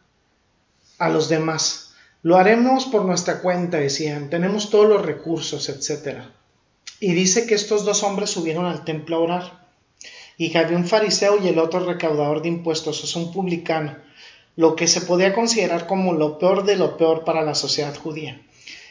a 0.98 1.08
los 1.08 1.28
demás. 1.28 1.94
Lo 2.22 2.36
haremos 2.36 2.84
por 2.86 3.04
nuestra 3.04 3.40
cuenta, 3.40 3.78
decían. 3.78 4.30
Tenemos 4.30 4.70
todos 4.70 4.88
los 4.88 5.04
recursos, 5.04 5.68
etc. 5.68 6.22
Y 7.00 7.14
dice 7.14 7.46
que 7.46 7.54
estos 7.54 7.84
dos 7.84 8.02
hombres 8.02 8.30
subieron 8.30 8.66
al 8.66 8.84
templo 8.84 9.16
a 9.16 9.20
orar 9.20 9.60
y 10.40 10.56
había 10.56 10.78
un 10.78 10.86
fariseo 10.86 11.38
y 11.42 11.48
el 11.48 11.58
otro 11.58 11.80
recaudador 11.80 12.40
de 12.40 12.48
impuestos, 12.48 13.14
o 13.14 13.18
un 13.18 13.30
publicano, 13.30 13.96
lo 14.56 14.74
que 14.74 14.86
se 14.86 15.02
podía 15.02 15.34
considerar 15.34 15.86
como 15.86 16.14
lo 16.14 16.38
peor 16.38 16.64
de 16.64 16.76
lo 16.76 16.96
peor 16.96 17.24
para 17.24 17.42
la 17.42 17.54
sociedad 17.54 17.94
judía. 17.94 18.40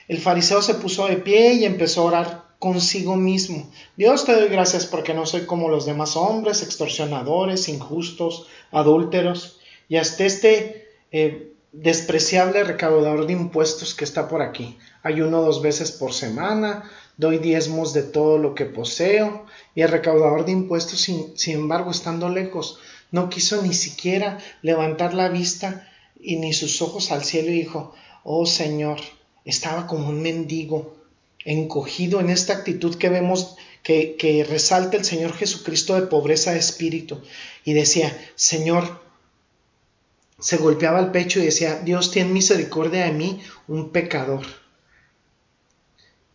El 0.09 0.17
fariseo 0.17 0.63
se 0.63 0.73
puso 0.73 1.07
de 1.07 1.17
pie 1.17 1.53
y 1.53 1.65
empezó 1.65 2.01
a 2.01 2.05
orar 2.05 2.43
consigo 2.57 3.15
mismo. 3.15 3.69
Dios 3.95 4.25
te 4.25 4.33
doy 4.33 4.49
gracias 4.49 4.87
porque 4.87 5.13
no 5.13 5.27
soy 5.27 5.45
como 5.45 5.69
los 5.69 5.85
demás 5.85 6.17
hombres, 6.17 6.63
extorsionadores, 6.63 7.69
injustos, 7.69 8.47
adúlteros, 8.71 9.59
y 9.87 9.97
hasta 9.97 10.25
este 10.25 10.87
eh, 11.11 11.53
despreciable 11.71 12.63
recaudador 12.63 13.27
de 13.27 13.33
impuestos 13.33 13.93
que 13.93 14.03
está 14.03 14.27
por 14.27 14.41
aquí. 14.41 14.79
Ayuno 15.03 15.43
dos 15.43 15.61
veces 15.61 15.91
por 15.91 16.11
semana, 16.11 16.89
doy 17.17 17.37
diezmos 17.37 17.93
de 17.93 18.01
todo 18.01 18.39
lo 18.39 18.55
que 18.55 18.65
poseo, 18.65 19.45
y 19.75 19.81
el 19.81 19.89
recaudador 19.89 20.43
de 20.43 20.53
impuestos, 20.53 21.01
sin, 21.01 21.35
embargo, 21.45 21.91
estando 21.91 22.29
lejos, 22.29 22.79
no 23.11 23.29
quiso 23.29 23.61
ni 23.61 23.75
siquiera 23.75 24.39
levantar 24.63 25.13
la 25.13 25.29
vista 25.29 25.87
y 26.19 26.37
ni 26.37 26.51
sus 26.51 26.81
ojos 26.81 27.11
al 27.11 27.23
cielo 27.23 27.51
y 27.51 27.59
dijo, 27.59 27.93
oh 28.23 28.47
Señor, 28.47 28.99
estaba 29.50 29.88
como 29.88 30.10
un 30.10 30.22
mendigo, 30.22 30.96
encogido 31.46 32.20
en 32.20 32.29
esta 32.29 32.53
actitud 32.53 32.96
que 32.96 33.10
vemos 33.10 33.56
que, 33.84 34.46
resalta 34.48 34.98
el 34.98 35.06
Señor 35.06 35.34
Jesucristo 35.34 35.96
de 35.96 36.08
pobreza 36.08 36.51
de 36.51 36.60
espíritu, 36.60 37.22
y 37.63 37.74
decía, 37.74 38.15
Señor, 38.36 39.01
se 40.39 40.58
golpeaba 40.58 41.00
el 41.00 41.12
pecho 41.12 41.39
y 41.39 41.46
decía, 41.46 41.82
Dios, 41.84 42.12
tiene 42.12 42.32
misericordia 42.32 43.06
de 43.06 43.12
mí, 43.12 43.41
un 43.68 43.91
pecador. 43.91 44.46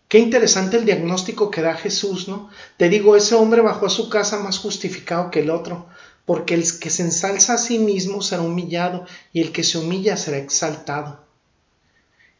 Qué 0.08 0.18
interesante 0.18 0.76
el 0.76 0.84
diagnóstico 0.84 1.50
que 1.50 1.62
da 1.62 1.74
Jesús, 1.74 2.28
¿no? 2.28 2.50
Te 2.76 2.88
digo, 2.88 3.16
ese 3.16 3.34
hombre 3.34 3.62
bajó 3.62 3.86
a 3.86 3.90
su 3.90 4.08
casa 4.08 4.38
más 4.38 4.58
justificado 4.58 5.30
que 5.30 5.40
el 5.40 5.50
otro, 5.50 5.86
porque 6.24 6.54
el 6.54 6.78
que 6.78 6.90
se 6.90 7.02
ensalza 7.02 7.54
a 7.54 7.58
sí 7.58 7.78
mismo 7.78 8.22
será 8.22 8.42
humillado 8.42 9.06
y 9.32 9.40
el 9.40 9.52
que 9.52 9.64
se 9.64 9.78
humilla 9.78 10.16
será 10.16 10.38
exaltado. 10.38 11.24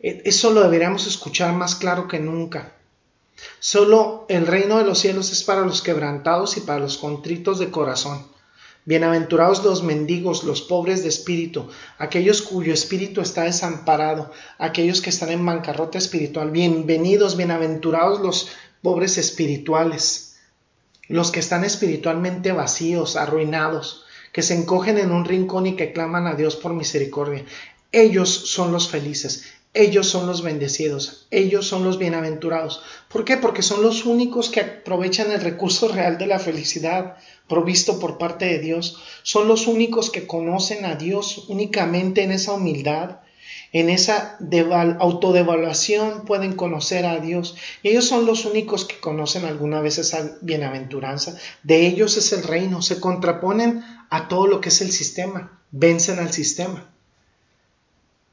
E, 0.05 0.21
eso 0.27 0.51
lo 0.51 0.63
deberíamos 0.63 1.07
escuchar 1.07 1.55
más 1.55 1.75
claro 1.77 2.09
que 2.09 2.21
nunca. 2.21 2.75
Solo 3.59 4.27
el 4.29 4.47
reino 4.47 4.77
de 4.77 4.85
los 4.85 4.99
cielos 4.99 5.33
es 5.33 5.43
para 5.43 5.63
los 5.63 5.81
quebrantados 5.81 6.59
y 6.59 6.61
para 6.61 6.79
los 6.79 6.99
contritos 6.99 7.59
de 7.59 7.71
corazón. 7.71 8.27
Bienaventurados 8.85 9.65
los 9.65 9.83
mendigos, 9.83 10.45
los 10.45 10.61
pobres 10.61 11.03
de 11.03 11.09
espíritu, 11.09 11.71
aquellos 11.97 12.43
cuyo 12.43 12.75
espíritu 12.75 13.23
está 13.23 13.45
desamparado, 13.45 14.31
aquellos 14.59 15.01
que 15.01 15.09
están 15.09 15.31
en 15.31 15.47
bancarrota 15.47 15.97
espiritual. 15.97 16.51
Bienvenidos, 16.51 17.39
bienaventurados 17.39 18.21
los 18.21 18.51
pobres 18.83 19.17
espirituales, 19.17 20.37
los 21.09 21.31
que 21.31 21.41
están 21.41 21.65
espiritualmente 21.65 22.53
vacíos, 22.53 23.17
arruinados, 23.17 24.05
que 24.35 24.43
se 24.43 24.55
encogen 24.55 24.99
en 24.99 25.13
un 25.13 25.25
rincón 25.25 25.67
y 25.67 25.77
que 25.77 25.95
claman 25.95 26.27
a 26.27 26.35
Dios 26.35 26.57
por 26.57 26.75
misericordia. 26.75 27.47
Ellos 27.91 28.29
son 28.29 28.71
los 28.71 28.91
felices, 28.91 29.45
ellos 29.75 30.09
son 30.09 30.27
los 30.29 30.43
bendecidos, 30.43 31.27
ellos 31.33 31.67
son 31.67 31.83
los 31.83 31.99
bienaventurados. 31.99 32.83
¿Por 33.09 33.25
qué? 33.25 33.37
Porque 33.37 33.63
son 33.63 33.83
los 33.83 34.07
únicos 34.07 34.49
que 34.49 34.61
aprovechan 34.61 35.33
el 35.33 35.41
recurso 35.41 35.89
real 35.89 36.17
de 36.17 36.29
la 36.29 36.39
felicidad 36.39 37.17
provisto 37.49 37.99
por 37.99 38.17
parte 38.17 38.47
de 38.47 38.61
Dios. 38.61 39.03
Son 39.25 39.49
los 39.49 39.67
únicos 39.67 40.11
que 40.11 40.27
conocen 40.27 40.85
a 40.85 40.95
Dios 40.95 41.47
únicamente 41.49 42.23
en 42.23 42.31
esa 42.31 42.53
humildad, 42.53 43.19
en 43.73 43.91
esa 43.91 44.39
autodevaluación 45.01 46.25
pueden 46.25 46.55
conocer 46.55 47.05
a 47.07 47.19
Dios. 47.19 47.57
Y 47.83 47.89
ellos 47.89 48.07
son 48.07 48.27
los 48.27 48.45
únicos 48.45 48.85
que 48.85 49.01
conocen 49.01 49.45
alguna 49.45 49.81
vez 49.81 49.99
esa 49.99 50.39
bienaventuranza. 50.41 51.37
De 51.65 51.85
ellos 51.85 52.17
es 52.17 52.33
el 52.33 52.45
reino. 52.45 52.83
Se 52.83 53.01
contraponen 53.01 53.83
a 54.11 54.29
todo 54.29 54.47
lo 54.47 54.61
que 54.61 54.69
es 54.69 54.81
el 54.81 54.93
sistema. 54.93 55.61
Vencen 55.73 56.21
al 56.21 56.33
sistema. 56.33 56.94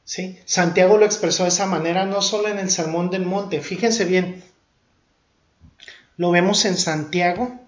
Santiago 0.03 0.97
lo 0.97 1.05
expresó 1.05 1.43
de 1.43 1.49
esa 1.49 1.65
manera 1.67 2.05
no 2.05 2.21
solo 2.21 2.47
en 2.47 2.59
el 2.59 2.69
Sermón 2.69 3.09
del 3.09 3.25
Monte, 3.25 3.61
fíjense 3.61 4.05
bien, 4.05 4.43
lo 6.17 6.31
vemos 6.31 6.65
en 6.65 6.77
Santiago 6.77 7.59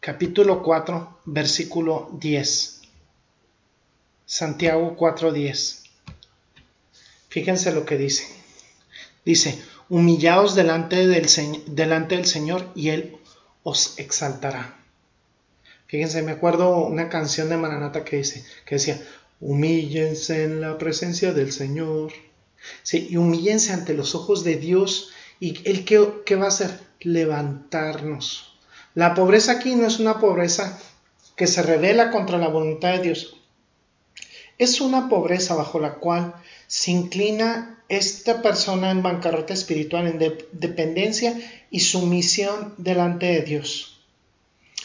capítulo 0.00 0.62
4 0.62 1.20
versículo 1.24 2.10
10. 2.20 2.82
Santiago 4.26 4.96
4:10. 4.96 5.82
Fíjense 7.28 7.72
lo 7.72 7.84
que 7.84 7.96
dice. 7.96 8.26
Dice, 9.24 9.62
humillaos 9.88 10.54
delante 10.54 11.06
del, 11.06 11.26
delante 11.66 12.16
del 12.16 12.26
Señor 12.26 12.70
y 12.74 12.90
Él 12.90 13.16
os 13.62 13.98
exaltará. 13.98 14.76
Fíjense, 15.86 16.22
me 16.22 16.32
acuerdo 16.32 16.84
una 16.84 17.08
canción 17.08 17.48
de 17.48 17.56
Maranata 17.56 18.04
que 18.04 18.16
dice, 18.16 18.44
que 18.66 18.76
decía, 18.76 19.00
humíllense 19.44 20.44
en 20.44 20.62
la 20.62 20.78
presencia 20.78 21.34
del 21.34 21.52
Señor. 21.52 22.12
Sí, 22.82 23.08
y 23.10 23.18
humíllense 23.18 23.74
ante 23.74 23.92
los 23.92 24.14
ojos 24.14 24.42
de 24.42 24.56
Dios. 24.56 25.10
¿Y 25.38 25.60
Él 25.68 25.84
qué, 25.84 26.02
qué 26.24 26.34
va 26.34 26.46
a 26.46 26.48
hacer? 26.48 26.80
Levantarnos. 27.00 28.58
La 28.94 29.14
pobreza 29.14 29.52
aquí 29.52 29.74
no 29.74 29.86
es 29.86 30.00
una 30.00 30.18
pobreza 30.18 30.80
que 31.36 31.46
se 31.46 31.62
revela 31.62 32.10
contra 32.10 32.38
la 32.38 32.48
voluntad 32.48 32.94
de 32.94 33.02
Dios. 33.02 33.36
Es 34.56 34.80
una 34.80 35.10
pobreza 35.10 35.54
bajo 35.54 35.78
la 35.78 35.96
cual 35.96 36.34
se 36.66 36.92
inclina 36.92 37.82
esta 37.90 38.40
persona 38.40 38.90
en 38.90 39.02
bancarrota 39.02 39.52
espiritual, 39.52 40.06
en 40.06 40.18
dependencia 40.52 41.38
y 41.70 41.80
sumisión 41.80 42.72
delante 42.78 43.26
de 43.26 43.42
Dios. 43.42 44.00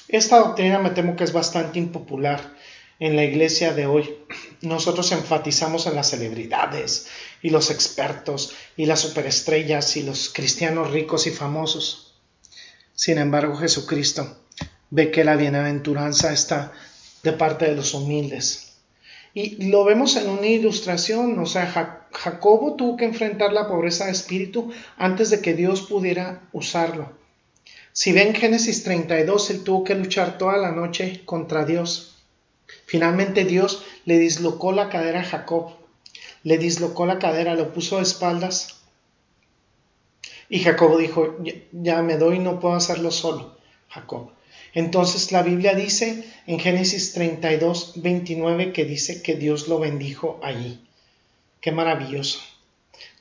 Esta 0.10 0.40
doctrina 0.40 0.80
me 0.80 0.90
temo 0.90 1.16
que 1.16 1.24
es 1.24 1.32
bastante 1.32 1.80
impopular 1.80 2.42
en 3.00 3.16
la 3.16 3.24
iglesia 3.24 3.74
de 3.74 3.86
hoy. 3.86 4.10
Nosotros 4.62 5.12
enfatizamos 5.12 5.86
en 5.86 5.96
las 5.96 6.10
celebridades 6.10 7.08
y 7.42 7.50
los 7.50 7.72
expertos 7.72 8.54
y 8.76 8.86
las 8.86 9.00
superestrellas 9.00 9.96
y 9.96 10.04
los 10.04 10.30
cristianos 10.30 10.92
ricos 10.92 11.28
y 11.28 11.32
famosos. 11.32 12.16
Sin 12.94 13.18
embargo, 13.18 13.56
Jesucristo 13.56 14.38
ve 14.90 15.12
que 15.12 15.24
la 15.24 15.38
bienaventuranza 15.38 16.34
está 16.34 16.74
de 17.24 17.32
parte 17.34 17.66
de 17.66 17.76
los 17.76 17.94
humildes. 17.94 18.74
Y 19.34 19.70
lo 19.70 19.86
vemos 19.86 20.16
en 20.16 20.30
una 20.30 20.48
ilustración, 20.48 21.38
o 21.40 21.46
sea, 21.46 22.08
Jacobo 22.12 22.76
tuvo 22.76 22.98
que 22.98 23.06
enfrentar 23.06 23.54
la 23.54 23.68
pobreza 23.68 24.06
de 24.06 24.12
espíritu 24.12 24.72
antes 24.98 25.30
de 25.30 25.40
que 25.40 25.54
Dios 25.54 25.84
pudiera 25.84 26.50
usarlo. 26.52 27.14
Si 27.94 28.12
ven 28.12 28.34
Génesis 28.34 28.84
32, 28.84 29.50
él 29.52 29.64
tuvo 29.64 29.84
que 29.84 29.96
luchar 29.96 30.38
toda 30.38 30.58
la 30.58 30.72
noche 30.72 31.22
contra 31.26 31.66
Dios. 31.66 32.19
Finalmente 32.86 33.46
Dios 33.46 33.84
le 34.06 34.18
dislocó 34.18 34.72
la 34.72 34.90
cadera 34.90 35.22
a 35.22 35.26
Jacob, 35.26 35.72
le 36.44 36.58
dislocó 36.58 37.06
la 37.06 37.20
cadera, 37.20 37.56
lo 37.56 37.74
puso 37.74 37.98
de 37.98 38.04
espaldas. 38.04 38.82
Y 40.50 40.60
Jacob 40.60 40.98
dijo, 40.98 41.38
ya 41.72 42.02
me 42.02 42.18
doy, 42.18 42.40
no 42.40 42.60
puedo 42.60 42.76
hacerlo 42.76 43.12
solo, 43.12 43.58
Jacob. 43.90 44.32
Entonces 44.74 45.32
la 45.32 45.44
Biblia 45.44 45.74
dice 45.74 46.24
en 46.48 46.60
Génesis 46.60 47.14
32, 47.14 47.94
29 47.96 48.72
que 48.74 48.86
dice 48.86 49.22
que 49.22 49.36
Dios 49.36 49.68
lo 49.68 49.80
bendijo 49.80 50.40
allí. 50.44 50.80
Qué 51.62 51.72
maravilloso. 51.72 52.40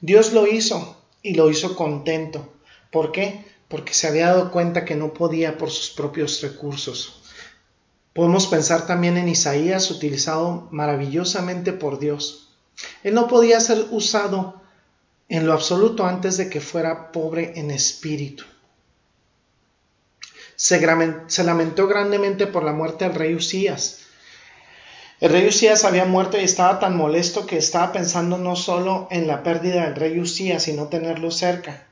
Dios 0.01 0.33
lo 0.33 0.47
hizo 0.47 0.97
y 1.23 1.35
lo 1.35 1.51
hizo 1.51 1.75
contento. 1.75 2.53
¿Por 2.91 3.13
qué? 3.13 3.45
Porque 3.69 3.95
se 3.95 4.07
había 4.07 4.29
dado 4.29 4.51
cuenta 4.51 4.85
que 4.85 4.95
no 4.95 5.13
podía 5.13 5.59
por 5.59 5.71
sus 5.71 5.91
propios 5.91 6.41
recursos. 6.43 7.23
Podemos 8.19 8.49
pensar 8.49 8.85
también 8.85 9.17
en 9.17 9.29
Isaías 9.29 9.93
utilizado 9.93 10.67
maravillosamente 10.73 11.73
por 11.73 12.01
Dios. 12.01 12.49
Él 13.05 13.15
no 13.15 13.29
podía 13.29 13.61
ser 13.61 13.87
usado 13.93 14.61
en 15.29 15.47
lo 15.47 15.53
absoluto 15.53 16.05
antes 16.05 16.37
de 16.37 16.51
que 16.51 16.61
fuera 16.61 17.13
pobre 17.13 17.53
en 17.55 17.71
espíritu 17.71 18.43
se, 20.59 21.45
lamentó 21.45 21.87
grandemente 21.87 22.49
por 22.49 22.65
la 22.65 22.73
muerte 22.73 23.05
del 23.05 23.15
rey 23.15 23.35
Usías. 23.37 24.01
El 25.21 25.31
rey 25.31 25.47
Usías 25.47 25.85
había 25.85 26.05
muerto 26.05 26.37
y 26.37 26.43
estaba 26.43 26.81
tan 26.81 26.97
molesto 26.97 27.47
que 27.47 27.59
estaba 27.59 27.93
pensando 27.93 28.39
no 28.39 28.57
solo 28.57 29.07
en 29.13 29.29
la 29.29 29.45
pérdida 29.45 29.85
del 29.85 29.95
rey 29.95 30.19
Usías 30.19 30.67
y 30.67 30.73
no 30.73 30.89
tenerlo 30.89 31.31
cerca, 31.31 31.87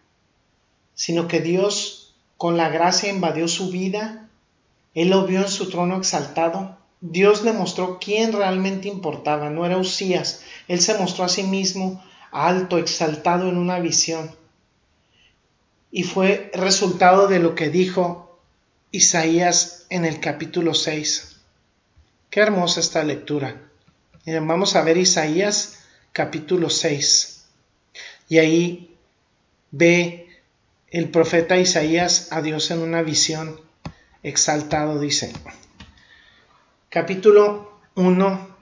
sino 0.95 1.29
que 1.29 1.41
Dios 1.41 2.17
con 2.37 2.57
la 2.57 2.69
gracia 2.69 3.09
invadió 3.09 3.47
su 3.47 3.71
vida, 3.71 4.26
él 4.97 5.11
lo 5.11 5.27
vio 5.27 5.43
en 5.43 5.49
su 5.49 5.69
trono 5.69 5.99
exaltado, 5.99 6.79
Dios 7.03 7.45
le 7.45 7.53
mostró 7.53 7.99
quién 8.03 8.33
realmente 8.33 8.89
importaba, 8.89 9.51
no 9.51 9.67
era 9.67 9.77
Usías, 9.77 10.41
él 10.69 10.81
se 10.81 10.97
mostró 10.97 11.27
a 11.27 11.29
sí 11.29 11.43
mismo 11.43 12.03
alto, 12.33 12.79
exaltado 12.79 13.51
en 13.51 13.59
una 13.59 13.79
visión. 13.79 14.35
Y 15.93 16.05
fue 16.05 16.51
resultado 16.55 17.29
de 17.29 17.41
lo 17.41 17.55
que 17.55 17.69
dijo 17.69 18.41
Isaías 18.91 19.85
en 19.91 20.07
el 20.07 20.19
capítulo 20.19 20.73
6. 20.73 21.37
Qué 22.31 22.41
hermosa 22.41 22.81
esta 22.81 23.05
lectura. 23.05 23.61
Vamos 24.25 24.77
a 24.77 24.83
ver 24.83 24.97
Isaías 24.97 25.81
capítulo 26.13 26.71
6. 26.71 27.45
Y 28.31 28.39
ahí 28.39 28.97
ve 29.73 30.27
el 30.91 31.11
profeta 31.11 31.59
Isaías 31.59 32.29
a 32.33 32.41
Dios 32.41 32.71
en 32.71 32.79
una 32.79 33.03
visión 33.03 33.66
exaltado, 34.29 34.99
dice. 34.99 35.33
Capítulo 36.89 37.79
1, 37.95 38.57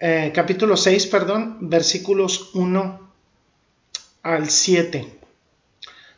eh, 0.00 0.32
capítulo 0.34 0.76
6, 0.76 1.06
perdón, 1.06 1.58
versículos 1.70 2.50
1 2.54 3.12
al 4.22 4.50
7. 4.50 5.20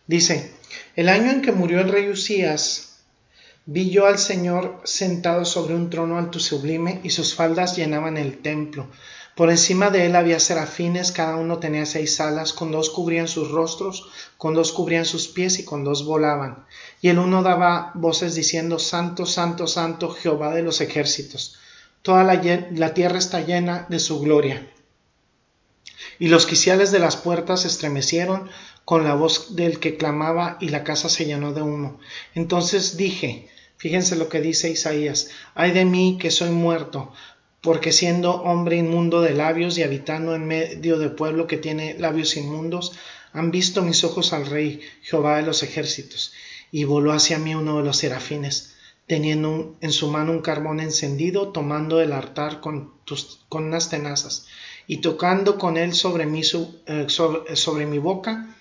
Dice, 0.06 0.54
el 0.96 1.10
año 1.10 1.30
en 1.30 1.42
que 1.42 1.52
murió 1.52 1.80
el 1.80 1.90
rey 1.90 2.08
Usías, 2.08 2.88
Vi 3.66 3.90
yo 3.90 4.06
al 4.06 4.18
Señor 4.18 4.80
sentado 4.84 5.44
sobre 5.44 5.74
un 5.74 5.90
trono 5.90 6.16
alto 6.16 6.38
y 6.38 6.40
sublime, 6.40 7.00
y 7.04 7.10
sus 7.10 7.34
faldas 7.34 7.76
llenaban 7.76 8.16
el 8.16 8.38
templo. 8.38 8.88
Por 9.38 9.50
encima 9.50 9.90
de 9.90 10.04
él 10.04 10.16
había 10.16 10.40
serafines, 10.40 11.12
cada 11.12 11.36
uno 11.36 11.58
tenía 11.58 11.86
seis 11.86 12.18
alas, 12.18 12.52
con 12.52 12.72
dos 12.72 12.90
cubrían 12.90 13.28
sus 13.28 13.52
rostros, 13.52 14.08
con 14.36 14.52
dos 14.52 14.72
cubrían 14.72 15.04
sus 15.04 15.28
pies 15.28 15.60
y 15.60 15.64
con 15.64 15.84
dos 15.84 16.04
volaban. 16.04 16.66
Y 17.00 17.06
el 17.06 17.20
uno 17.20 17.44
daba 17.44 17.92
voces 17.94 18.34
diciendo, 18.34 18.80
Santo, 18.80 19.26
Santo, 19.26 19.68
Santo, 19.68 20.10
Jehová 20.10 20.52
de 20.52 20.62
los 20.62 20.80
ejércitos. 20.80 21.56
Toda 22.02 22.24
la, 22.24 22.94
tierra 22.94 23.16
está 23.16 23.40
llena 23.40 23.86
de 23.88 24.00
su 24.00 24.18
gloria. 24.18 24.72
Y 26.18 26.26
los 26.26 26.44
quiciales 26.44 26.90
de 26.90 26.98
las 26.98 27.16
puertas 27.16 27.60
se 27.60 27.68
estremecieron 27.68 28.50
con 28.84 29.04
la 29.04 29.14
voz 29.14 29.54
del 29.54 29.78
que 29.78 29.96
clamaba 29.96 30.58
y 30.60 30.70
la 30.70 30.82
casa 30.82 31.08
se 31.08 31.26
llenó 31.26 31.52
de 31.52 31.62
humo. 31.62 32.00
Entonces 32.34 32.96
dije, 32.96 33.48
Fíjense 33.78 34.16
lo 34.16 34.28
que 34.28 34.40
dice 34.40 34.68
Isaías, 34.68 35.30
ay 35.54 35.70
de 35.70 35.84
mí 35.84 36.18
que 36.20 36.32
soy 36.32 36.50
muerto, 36.50 37.12
porque 37.60 37.92
siendo 37.92 38.42
hombre 38.42 38.76
inmundo 38.76 39.20
de 39.20 39.34
labios 39.34 39.76
y 39.78 39.82
habitando 39.82 40.34
en 40.34 40.46
medio 40.46 40.98
de 40.98 41.10
pueblo 41.10 41.46
que 41.46 41.56
tiene 41.56 41.98
labios 41.98 42.36
inmundos, 42.36 42.92
han 43.32 43.50
visto 43.50 43.82
mis 43.82 44.04
ojos 44.04 44.32
al 44.32 44.46
rey, 44.46 44.80
Jehová 45.02 45.36
de 45.36 45.42
los 45.42 45.62
ejércitos, 45.62 46.32
y 46.70 46.84
voló 46.84 47.12
hacia 47.12 47.38
mí 47.38 47.54
uno 47.54 47.78
de 47.78 47.84
los 47.84 47.98
serafines, 47.98 48.74
teniendo 49.06 49.76
en 49.80 49.92
su 49.92 50.08
mano 50.08 50.32
un 50.32 50.40
carbón 50.40 50.80
encendido, 50.80 51.48
tomando 51.48 52.00
el 52.00 52.12
altar 52.12 52.60
con, 52.60 52.92
con 53.48 53.64
unas 53.64 53.90
tenazas, 53.90 54.46
y 54.86 54.98
tocando 54.98 55.58
con 55.58 55.76
él 55.76 55.94
sobre 55.94 56.26
mí, 56.26 56.42
eh, 56.86 57.06
sobre 57.08 57.86
mi 57.86 57.98
boca, 57.98 58.56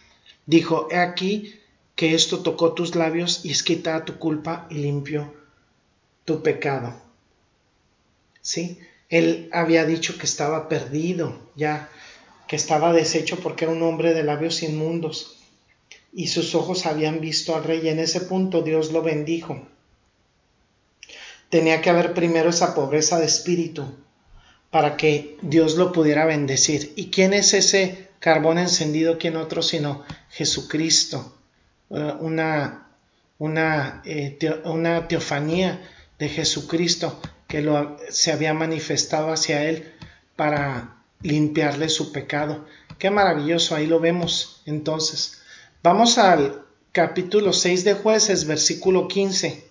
dijo, 0.46 0.88
he 0.92 0.98
aquí 0.98 1.56
que 1.96 2.14
esto 2.14 2.40
tocó 2.40 2.74
tus 2.74 2.96
labios 2.96 3.44
y 3.44 3.52
es 3.52 3.64
quitada 3.64 4.06
tu 4.06 4.18
culpa 4.20 4.68
y 4.70 4.76
limpio 4.76 5.34
tu 6.26 6.44
pecado. 6.44 7.07
¿Sí? 8.48 8.80
Él 9.10 9.50
había 9.52 9.84
dicho 9.84 10.18
que 10.18 10.26
estaba 10.26 10.70
perdido, 10.70 11.38
ya, 11.58 11.90
que 12.48 12.56
estaba 12.56 12.94
deshecho 12.94 13.42
porque 13.42 13.66
era 13.66 13.74
un 13.74 13.84
hombre 13.84 14.14
de 14.14 14.24
labios 14.24 14.64
inmundos. 14.64 15.36
Y 16.14 16.28
sus 16.28 16.56
ojos 16.56 16.86
habían 16.86 17.20
visto 17.20 17.58
al 17.58 17.66
rey 17.66 17.90
en 17.90 18.00
ese 18.00 18.22
punto 18.22 18.62
Dios 18.62 18.94
lo 18.94 19.02
bendijo. 19.02 19.68
Tenía 21.50 21.82
que 21.82 21.90
haber 21.90 22.14
primero 22.14 22.50
esa 22.50 22.74
pobreza 22.74 23.20
de 23.20 23.26
espíritu 23.26 23.84
para 24.72 24.96
que 24.96 25.36
Dios 25.42 25.76
lo 25.76 25.92
pudiera 25.92 26.24
bendecir. 26.24 26.94
¿Y 26.96 27.10
quién 27.10 27.34
es 27.34 27.54
ese 27.54 28.08
carbón 28.20 28.60
encendido? 28.60 29.18
¿Quién 29.18 29.36
otro 29.36 29.62
sino 29.62 30.06
Jesucristo? 30.30 31.36
Eh, 31.90 32.14
una, 32.22 32.88
una, 33.40 34.02
eh, 34.06 34.40
una 34.64 35.10
teofanía 35.10 35.82
de 36.18 36.30
Jesucristo 36.30 37.20
que 37.48 37.66
se 38.10 38.32
había 38.32 38.54
manifestado 38.54 39.32
hacia 39.32 39.64
él 39.64 39.94
para 40.36 40.98
limpiarle 41.22 41.90
su 41.90 42.12
pecado. 42.12 42.66
Qué 43.00 43.10
maravilloso, 43.10 43.76
ahí 43.76 43.88
lo 43.88 44.00
vemos 44.00 44.62
entonces. 44.66 45.42
Vamos 45.82 46.18
al 46.18 46.66
capítulo 46.92 47.54
6 47.54 47.84
de 47.84 47.94
jueces, 47.94 48.46
versículo 48.46 49.08
15. 49.08 49.68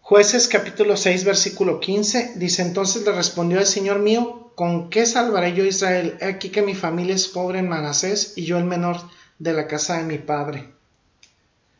Jueces 0.00 0.48
capítulo 0.48 0.96
6 0.96 1.24
versículo 1.24 1.80
15 1.80 2.32
dice 2.36 2.60
entonces 2.60 3.02
le 3.04 3.12
respondió 3.12 3.60
el 3.60 3.66
Señor 3.66 4.00
mío, 4.00 4.52
¿con 4.56 4.90
qué 4.90 5.06
salvaré 5.06 5.54
yo 5.54 5.64
a 5.64 5.68
Israel? 5.68 6.18
He 6.20 6.26
aquí 6.26 6.50
que 6.50 6.60
mi 6.60 6.74
familia 6.74 7.14
es 7.14 7.28
pobre 7.28 7.60
en 7.60 7.68
Manasés 7.68 8.34
y 8.36 8.44
yo 8.44 8.58
el 8.58 8.64
menor 8.64 8.98
de 9.38 9.52
la 9.54 9.68
casa 9.68 9.96
de 9.96 10.02
mi 10.02 10.18
padre. 10.18 10.68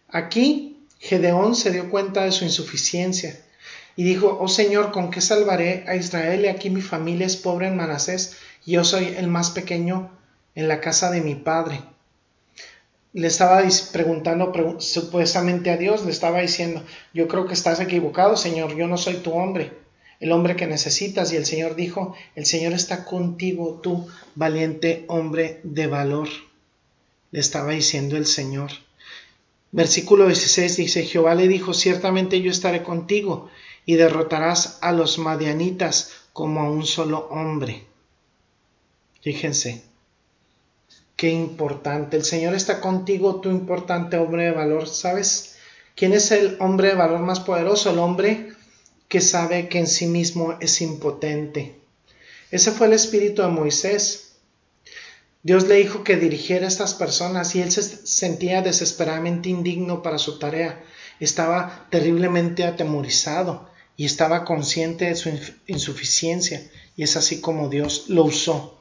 Aquí 0.08 0.86
Gedeón 0.98 1.56
se 1.56 1.72
dio 1.72 1.90
cuenta 1.90 2.24
de 2.24 2.32
su 2.32 2.44
insuficiencia 2.44 3.38
y 3.96 4.04
dijo, 4.04 4.38
oh 4.40 4.48
Señor, 4.48 4.90
¿con 4.92 5.10
qué 5.10 5.20
salvaré 5.20 5.84
a 5.86 5.96
Israel? 5.96 6.44
Y 6.44 6.48
aquí 6.48 6.70
mi 6.70 6.80
familia 6.80 7.26
es 7.26 7.36
pobre 7.36 7.66
en 7.66 7.76
Manasés 7.76 8.36
y 8.64 8.72
yo 8.72 8.84
soy 8.84 9.14
el 9.16 9.28
más 9.28 9.50
pequeño 9.50 10.10
en 10.54 10.68
la 10.68 10.80
casa 10.80 11.10
de 11.10 11.20
mi 11.20 11.34
padre. 11.34 11.82
Le 13.12 13.26
estaba 13.26 13.62
preguntando 13.92 14.52
supuestamente 14.80 15.70
a 15.70 15.76
Dios, 15.76 16.04
le 16.04 16.10
estaba 16.10 16.40
diciendo, 16.40 16.82
yo 17.12 17.28
creo 17.28 17.46
que 17.46 17.54
estás 17.54 17.80
equivocado, 17.80 18.36
Señor, 18.36 18.74
yo 18.74 18.86
no 18.86 18.96
soy 18.96 19.16
tu 19.16 19.32
hombre, 19.32 19.72
el 20.18 20.32
hombre 20.32 20.56
que 20.56 20.66
necesitas. 20.66 21.30
Y 21.30 21.36
el 21.36 21.44
Señor 21.44 21.74
dijo, 21.74 22.14
el 22.36 22.46
Señor 22.46 22.72
está 22.72 23.04
contigo, 23.04 23.80
tú, 23.82 24.08
valiente 24.34 25.04
hombre 25.08 25.60
de 25.62 25.88
valor. 25.88 26.28
Le 27.32 27.40
estaba 27.40 27.72
diciendo 27.72 28.16
el 28.16 28.24
Señor. 28.24 28.70
Versículo 29.72 30.26
16 30.26 30.76
dice, 30.76 31.04
Jehová 31.04 31.34
le 31.34 31.48
dijo, 31.48 31.74
ciertamente 31.74 32.40
yo 32.40 32.50
estaré 32.50 32.82
contigo 32.82 33.50
y 33.84 33.96
derrotarás 33.96 34.78
a 34.80 34.92
los 34.92 35.18
madianitas 35.18 36.12
como 36.32 36.60
a 36.60 36.70
un 36.70 36.86
solo 36.86 37.28
hombre. 37.30 37.84
Fíjense, 39.20 39.82
qué 41.16 41.30
importante. 41.30 42.16
El 42.16 42.24
Señor 42.24 42.54
está 42.54 42.80
contigo, 42.80 43.40
tú 43.40 43.50
importante 43.50 44.16
hombre 44.16 44.44
de 44.44 44.52
valor. 44.52 44.88
¿Sabes 44.88 45.56
quién 45.94 46.12
es 46.12 46.30
el 46.30 46.56
hombre 46.60 46.88
de 46.88 46.94
valor 46.94 47.20
más 47.20 47.40
poderoso? 47.40 47.90
El 47.90 47.98
hombre 47.98 48.52
que 49.08 49.20
sabe 49.20 49.68
que 49.68 49.78
en 49.78 49.86
sí 49.86 50.06
mismo 50.06 50.56
es 50.60 50.80
impotente. 50.80 51.76
Ese 52.50 52.70
fue 52.70 52.86
el 52.86 52.92
espíritu 52.92 53.42
de 53.42 53.48
Moisés. 53.48 54.32
Dios 55.42 55.66
le 55.66 55.76
dijo 55.76 56.04
que 56.04 56.16
dirigiera 56.16 56.66
a 56.66 56.68
estas 56.68 56.94
personas 56.94 57.54
y 57.54 57.62
él 57.62 57.72
se 57.72 57.82
sentía 57.82 58.62
desesperadamente 58.62 59.48
indigno 59.48 60.02
para 60.02 60.18
su 60.18 60.38
tarea. 60.38 60.82
Estaba 61.18 61.86
terriblemente 61.90 62.64
atemorizado 62.64 63.71
y 63.96 64.04
estaba 64.04 64.44
consciente 64.44 65.06
de 65.06 65.14
su 65.14 65.30
insuficiencia 65.66 66.62
y 66.96 67.02
es 67.02 67.16
así 67.16 67.40
como 67.40 67.68
Dios 67.68 68.06
lo 68.08 68.24
usó. 68.24 68.78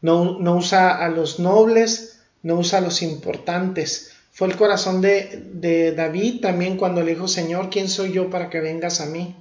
No, 0.00 0.38
no 0.38 0.56
usa 0.56 1.04
a 1.04 1.08
los 1.08 1.38
nobles, 1.38 2.20
no 2.42 2.56
usa 2.56 2.78
a 2.78 2.82
los 2.82 3.02
importantes. 3.02 4.12
Fue 4.32 4.48
el 4.48 4.56
corazón 4.56 5.00
de, 5.00 5.50
de 5.52 5.92
David 5.92 6.40
también 6.40 6.76
cuando 6.76 7.02
le 7.02 7.14
dijo, 7.14 7.26
Señor, 7.26 7.70
¿quién 7.70 7.88
soy 7.88 8.12
yo 8.12 8.30
para 8.30 8.50
que 8.50 8.60
vengas 8.60 9.00
a 9.00 9.06
mí? 9.06 9.34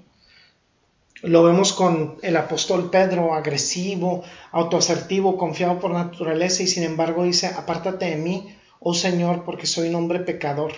Lo 1.23 1.43
vemos 1.43 1.73
con 1.73 2.17
el 2.21 2.37
apóstol 2.37 2.91
Pedro, 2.91 3.33
agresivo, 3.33 4.23
autoasertivo, 4.51 5.37
confiado 5.37 5.79
por 5.79 5.91
naturaleza 5.91 6.61
y 6.61 6.67
sin 6.67 6.83
embargo 6.83 7.23
dice, 7.23 7.47
apártate 7.47 8.05
de 8.05 8.17
mí, 8.17 8.55
oh 8.79 8.93
Señor, 8.93 9.43
porque 9.43 9.65
soy 9.65 9.89
un 9.89 9.95
hombre 9.95 10.19
pecador. 10.19 10.73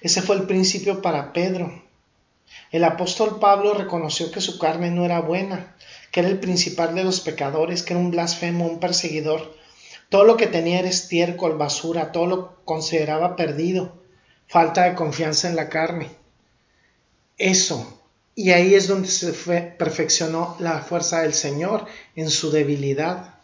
Ese 0.00 0.22
fue 0.22 0.36
el 0.36 0.44
principio 0.44 1.02
para 1.02 1.32
Pedro. 1.32 1.83
El 2.70 2.84
apóstol 2.84 3.38
Pablo 3.38 3.74
reconoció 3.74 4.30
que 4.30 4.40
su 4.40 4.58
carne 4.58 4.90
no 4.90 5.04
era 5.04 5.20
buena, 5.20 5.76
que 6.10 6.20
era 6.20 6.28
el 6.28 6.40
principal 6.40 6.94
de 6.94 7.04
los 7.04 7.20
pecadores, 7.20 7.82
que 7.82 7.92
era 7.92 8.00
un 8.00 8.10
blasfemo, 8.10 8.66
un 8.66 8.80
perseguidor. 8.80 9.56
Todo 10.08 10.24
lo 10.24 10.36
que 10.36 10.46
tenía 10.46 10.78
era 10.78 10.88
estiércol, 10.88 11.56
basura, 11.56 12.12
todo 12.12 12.26
lo 12.26 12.64
consideraba 12.64 13.36
perdido, 13.36 13.94
falta 14.46 14.84
de 14.84 14.94
confianza 14.94 15.48
en 15.48 15.56
la 15.56 15.68
carne. 15.68 16.10
Eso, 17.36 18.00
y 18.34 18.50
ahí 18.50 18.74
es 18.74 18.88
donde 18.88 19.08
se 19.08 19.32
perfeccionó 19.32 20.56
la 20.58 20.80
fuerza 20.80 21.22
del 21.22 21.34
Señor, 21.34 21.86
en 22.14 22.30
su 22.30 22.50
debilidad. 22.50 23.34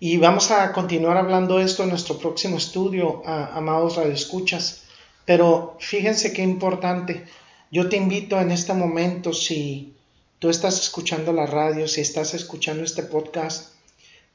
Y 0.00 0.18
vamos 0.18 0.50
a 0.50 0.72
continuar 0.72 1.16
hablando 1.16 1.60
esto 1.60 1.82
en 1.82 1.88
nuestro 1.88 2.18
próximo 2.18 2.58
estudio, 2.58 3.22
amados 3.26 3.96
radioescuchas. 3.96 4.82
Pero 5.24 5.76
fíjense 5.80 6.32
qué 6.32 6.42
importante. 6.42 7.24
Yo 7.70 7.88
te 7.88 7.96
invito 7.96 8.40
en 8.40 8.50
este 8.50 8.74
momento, 8.74 9.32
si 9.32 9.94
tú 10.38 10.50
estás 10.50 10.80
escuchando 10.80 11.32
la 11.32 11.46
radio, 11.46 11.88
si 11.88 12.00
estás 12.00 12.34
escuchando 12.34 12.84
este 12.84 13.02
podcast, 13.02 13.74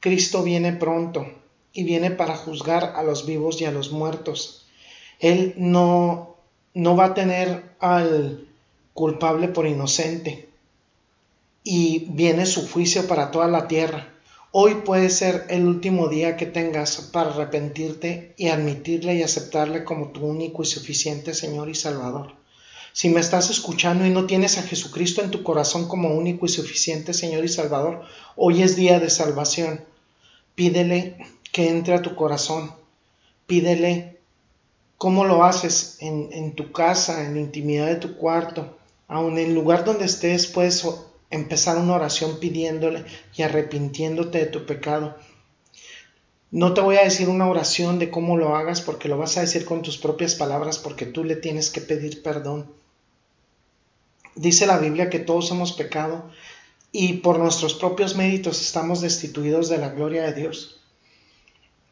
Cristo 0.00 0.42
viene 0.42 0.72
pronto 0.72 1.26
y 1.72 1.84
viene 1.84 2.10
para 2.10 2.36
juzgar 2.36 2.94
a 2.96 3.02
los 3.02 3.26
vivos 3.26 3.60
y 3.60 3.66
a 3.66 3.70
los 3.70 3.92
muertos. 3.92 4.66
Él 5.20 5.54
no, 5.56 6.36
no 6.74 6.96
va 6.96 7.06
a 7.06 7.14
tener 7.14 7.74
al 7.78 8.48
culpable 8.94 9.48
por 9.48 9.66
inocente 9.66 10.48
y 11.62 12.06
viene 12.10 12.46
su 12.46 12.68
juicio 12.68 13.06
para 13.06 13.30
toda 13.30 13.46
la 13.46 13.68
tierra. 13.68 14.08
Hoy 14.52 14.76
puede 14.84 15.10
ser 15.10 15.46
el 15.48 15.64
último 15.64 16.08
día 16.08 16.36
que 16.36 16.44
tengas 16.44 16.96
para 17.12 17.30
arrepentirte 17.30 18.34
y 18.36 18.48
admitirle 18.48 19.14
y 19.14 19.22
aceptarle 19.22 19.84
como 19.84 20.08
tu 20.08 20.26
único 20.26 20.64
y 20.64 20.66
suficiente 20.66 21.34
Señor 21.34 21.68
y 21.68 21.76
Salvador. 21.76 22.34
Si 22.92 23.10
me 23.10 23.20
estás 23.20 23.50
escuchando 23.50 24.04
y 24.04 24.10
no 24.10 24.26
tienes 24.26 24.58
a 24.58 24.64
Jesucristo 24.64 25.22
en 25.22 25.30
tu 25.30 25.44
corazón 25.44 25.86
como 25.86 26.08
único 26.08 26.46
y 26.46 26.48
suficiente 26.48 27.14
Señor 27.14 27.44
y 27.44 27.48
Salvador, 27.48 28.02
hoy 28.34 28.62
es 28.62 28.74
día 28.74 28.98
de 28.98 29.08
salvación. 29.08 29.84
Pídele 30.56 31.16
que 31.52 31.68
entre 31.68 31.94
a 31.94 32.02
tu 32.02 32.16
corazón. 32.16 32.72
Pídele 33.46 34.18
cómo 34.98 35.24
lo 35.24 35.44
haces 35.44 35.96
en, 36.00 36.56
tu 36.56 36.72
casa, 36.72 37.24
en 37.24 37.34
la 37.34 37.40
intimidad 37.40 37.86
de 37.86 37.96
tu 37.96 38.16
cuarto, 38.16 38.76
aun 39.06 39.38
en 39.38 39.46
el 39.46 39.54
lugar 39.54 39.84
donde 39.84 40.06
estés, 40.06 40.48
puedes 40.48 40.84
empezar 41.30 41.78
una 41.78 41.94
oración 41.94 42.38
pidiéndole 42.40 43.04
y 43.34 43.42
arrepintiéndote 43.42 44.38
de 44.38 44.46
tu 44.46 44.66
pecado. 44.66 45.16
No 46.50 46.74
te 46.74 46.80
voy 46.80 46.96
a 46.96 47.04
decir 47.04 47.28
una 47.28 47.48
oración 47.48 48.00
de 48.00 48.10
cómo 48.10 48.36
lo 48.36 48.56
hagas 48.56 48.80
porque 48.80 49.08
lo 49.08 49.16
vas 49.16 49.36
a 49.36 49.42
decir 49.42 49.64
con 49.64 49.82
tus 49.82 49.98
propias 49.98 50.34
palabras 50.34 50.78
porque 50.78 51.06
tú 51.06 51.22
le 51.22 51.36
tienes 51.36 51.70
que 51.70 51.80
pedir 51.80 52.22
perdón. 52.22 52.72
Dice 54.34 54.66
la 54.66 54.78
Biblia 54.78 55.10
que 55.10 55.20
todos 55.20 55.50
hemos 55.52 55.72
pecado 55.72 56.28
y 56.90 57.14
por 57.14 57.38
nuestros 57.38 57.74
propios 57.74 58.16
méritos 58.16 58.60
estamos 58.60 59.00
destituidos 59.00 59.68
de 59.68 59.78
la 59.78 59.90
gloria 59.90 60.24
de 60.24 60.32
Dios. 60.32 60.80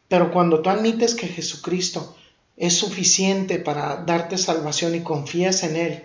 Pero 0.09 0.31
cuando 0.31 0.61
tú 0.61 0.69
admites 0.69 1.15
que 1.15 1.27
Jesucristo 1.27 2.17
es 2.57 2.73
suficiente 2.73 3.59
para 3.59 3.97
darte 3.97 4.37
salvación 4.37 4.95
y 4.95 5.03
confías 5.03 5.63
en 5.63 5.77
Él 5.77 6.03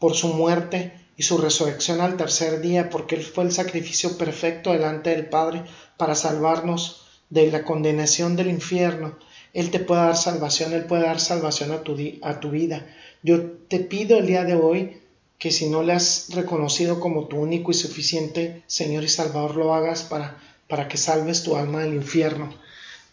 por 0.00 0.14
su 0.14 0.28
muerte 0.28 1.01
y 1.22 1.24
su 1.24 1.38
resurrección 1.38 2.00
al 2.00 2.16
tercer 2.16 2.60
día, 2.60 2.90
porque 2.90 3.14
Él 3.14 3.22
fue 3.22 3.44
el 3.44 3.52
sacrificio 3.52 4.18
perfecto 4.18 4.72
delante 4.72 5.10
del 5.10 5.26
Padre 5.26 5.62
para 5.96 6.16
salvarnos 6.16 7.06
de 7.30 7.48
la 7.52 7.62
condenación 7.62 8.34
del 8.34 8.48
infierno, 8.48 9.16
Él 9.54 9.70
te 9.70 9.78
puede 9.78 10.00
dar 10.00 10.16
salvación, 10.16 10.72
Él 10.72 10.84
puede 10.84 11.04
dar 11.04 11.20
salvación 11.20 11.70
a 11.70 11.84
tu, 11.84 11.96
a 12.22 12.40
tu 12.40 12.50
vida. 12.50 12.88
Yo 13.22 13.40
te 13.68 13.78
pido 13.78 14.18
el 14.18 14.26
día 14.26 14.42
de 14.42 14.56
hoy 14.56 15.00
que 15.38 15.52
si 15.52 15.68
no 15.68 15.84
le 15.84 15.92
has 15.92 16.26
reconocido 16.30 16.98
como 16.98 17.28
tu 17.28 17.36
único 17.36 17.70
y 17.70 17.74
suficiente 17.74 18.64
Señor 18.66 19.04
y 19.04 19.08
Salvador, 19.08 19.54
lo 19.54 19.74
hagas 19.74 20.02
para, 20.02 20.38
para 20.66 20.88
que 20.88 20.96
salves 20.96 21.44
tu 21.44 21.54
alma 21.54 21.82
del 21.82 21.94
infierno. 21.94 22.52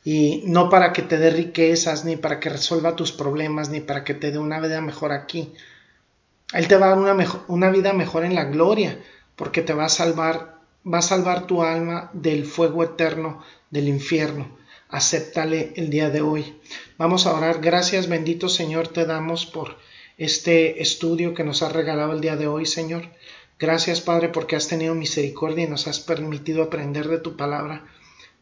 Y 0.04 0.42
no 0.48 0.72
para 0.72 0.94
que 0.94 1.04
te 1.04 1.20
dé 1.20 1.30
riquezas, 1.30 2.06
ni 2.06 2.16
para 2.16 2.40
que 2.40 2.50
resuelva 2.50 2.96
tus 2.96 3.12
problemas, 3.12 3.70
ni 3.70 3.82
para 3.82 4.04
que 4.04 4.16
te 4.16 4.32
dé 4.32 4.40
una 4.40 4.60
vida 4.60 4.82
mejor 4.82 5.12
aquí. 5.12 5.54
Él 6.54 6.68
te 6.68 6.78
va 6.78 6.88
a 6.88 6.96
dar 6.96 7.38
una, 7.48 7.70
vida 7.70 7.94
mejor 7.94 8.26
en 8.26 8.36
la 8.36 8.46
gloria, 8.46 9.00
porque 9.36 9.62
te 9.62 9.74
va 9.74 9.86
a 9.86 9.90
salvar, 9.90 10.60
va 10.92 11.00
a 11.00 11.04
salvar 11.04 11.46
tu 11.46 11.64
alma 11.64 12.10
del 12.14 12.46
fuego 12.46 12.84
eterno 12.84 13.44
del 13.70 13.88
infierno. 13.88 14.58
Acéptale 14.90 15.74
el 15.76 15.92
día 15.92 16.10
de 16.10 16.22
hoy. 16.22 16.60
Vamos 16.98 17.28
a 17.28 17.34
orar. 17.34 17.62
Gracias, 17.62 18.08
bendito 18.08 18.50
Señor, 18.50 18.88
te 18.88 19.06
damos 19.06 19.46
por 19.46 19.78
este 20.18 20.82
estudio 20.82 21.36
que 21.36 21.44
nos 21.44 21.62
has 21.62 21.72
regalado 21.72 22.14
el 22.14 22.22
día 22.22 22.36
de 22.36 22.48
hoy, 22.48 22.66
Señor. 22.66 23.10
Gracias, 23.60 24.02
Padre, 24.02 24.30
porque 24.30 24.56
has 24.56 24.68
tenido 24.68 24.96
misericordia 24.96 25.66
y 25.66 25.70
nos 25.70 25.88
has 25.88 26.00
permitido 26.00 26.64
aprender 26.64 27.08
de 27.08 27.20
tu 27.20 27.38
palabra. 27.38 27.86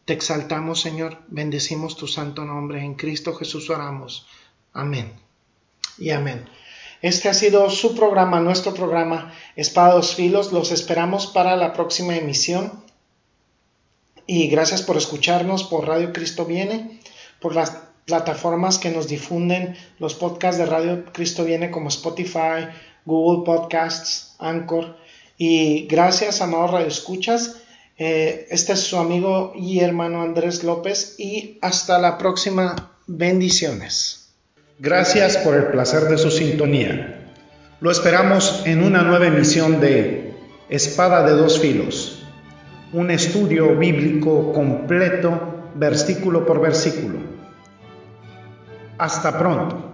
Te 0.06 0.14
exaltamos, 0.14 0.80
Señor, 0.80 1.18
bendecimos 1.28 1.98
tu 1.98 2.08
santo 2.08 2.46
nombre. 2.46 2.82
En 2.82 2.94
Cristo 2.94 3.36
Jesús 3.36 3.70
oramos. 3.70 4.28
Amén. 4.72 5.12
Y 5.98 6.12
amén. 6.12 6.48
Este 7.02 7.30
ha 7.30 7.34
sido 7.34 7.70
su 7.70 7.96
programa, 7.96 8.40
nuestro 8.40 8.74
programa 8.74 9.34
Espados 9.56 10.16
Filos. 10.16 10.52
Los 10.52 10.72
esperamos 10.72 11.28
para 11.28 11.56
la 11.56 11.74
próxima 11.74 12.16
emisión. 12.16 12.84
Y 14.26 14.48
gracias 14.48 14.82
por 14.82 14.98
escucharnos 14.98 15.64
por 15.64 15.88
Radio 15.88 16.12
Cristo 16.12 16.46
Viene, 16.46 17.00
por 17.40 17.56
las 17.56 17.78
plataformas 18.06 18.78
que 18.78 18.90
nos 18.90 19.08
difunden 19.08 19.78
los 20.00 20.16
podcasts 20.16 20.58
de 20.58 20.66
Radio 20.66 21.06
Cristo 21.14 21.44
Viene 21.44 21.72
como 21.72 21.90
Spotify, 21.90 22.68
Google 23.06 23.46
Podcasts, 23.46 24.36
Anchor. 24.40 24.98
Y 25.38 25.86
gracias, 25.88 26.42
amados 26.42 26.72
Radio 26.72 26.88
Escuchas. 26.88 27.58
Eh, 27.98 28.48
este 28.50 28.74
es 28.74 28.82
su 28.82 28.98
amigo 28.98 29.54
y 29.56 29.80
hermano 29.80 30.22
Andrés 30.22 30.64
López 30.64 31.16
y 31.18 31.58
hasta 31.62 32.00
la 32.00 32.18
próxima. 32.18 32.94
Bendiciones. 33.08 34.17
Gracias 34.80 35.38
por 35.38 35.56
el 35.56 35.68
placer 35.68 36.04
de 36.04 36.20
su 36.20 36.30
sintonía. 36.30 37.32
Lo 37.80 37.90
esperamos 37.90 38.62
en 38.66 38.84
una 38.84 39.02
nueva 39.02 39.26
emisión 39.26 39.80
de 39.80 40.36
Espada 40.70 41.26
de 41.26 41.32
dos 41.32 41.60
filos, 41.60 42.24
un 42.94 43.10
estudio 43.10 43.76
bíblico 43.76 44.54
completo 44.54 45.72
versículo 45.74 46.46
por 46.46 46.62
versículo. 46.62 47.18
Hasta 49.00 49.40
pronto. 49.40 49.87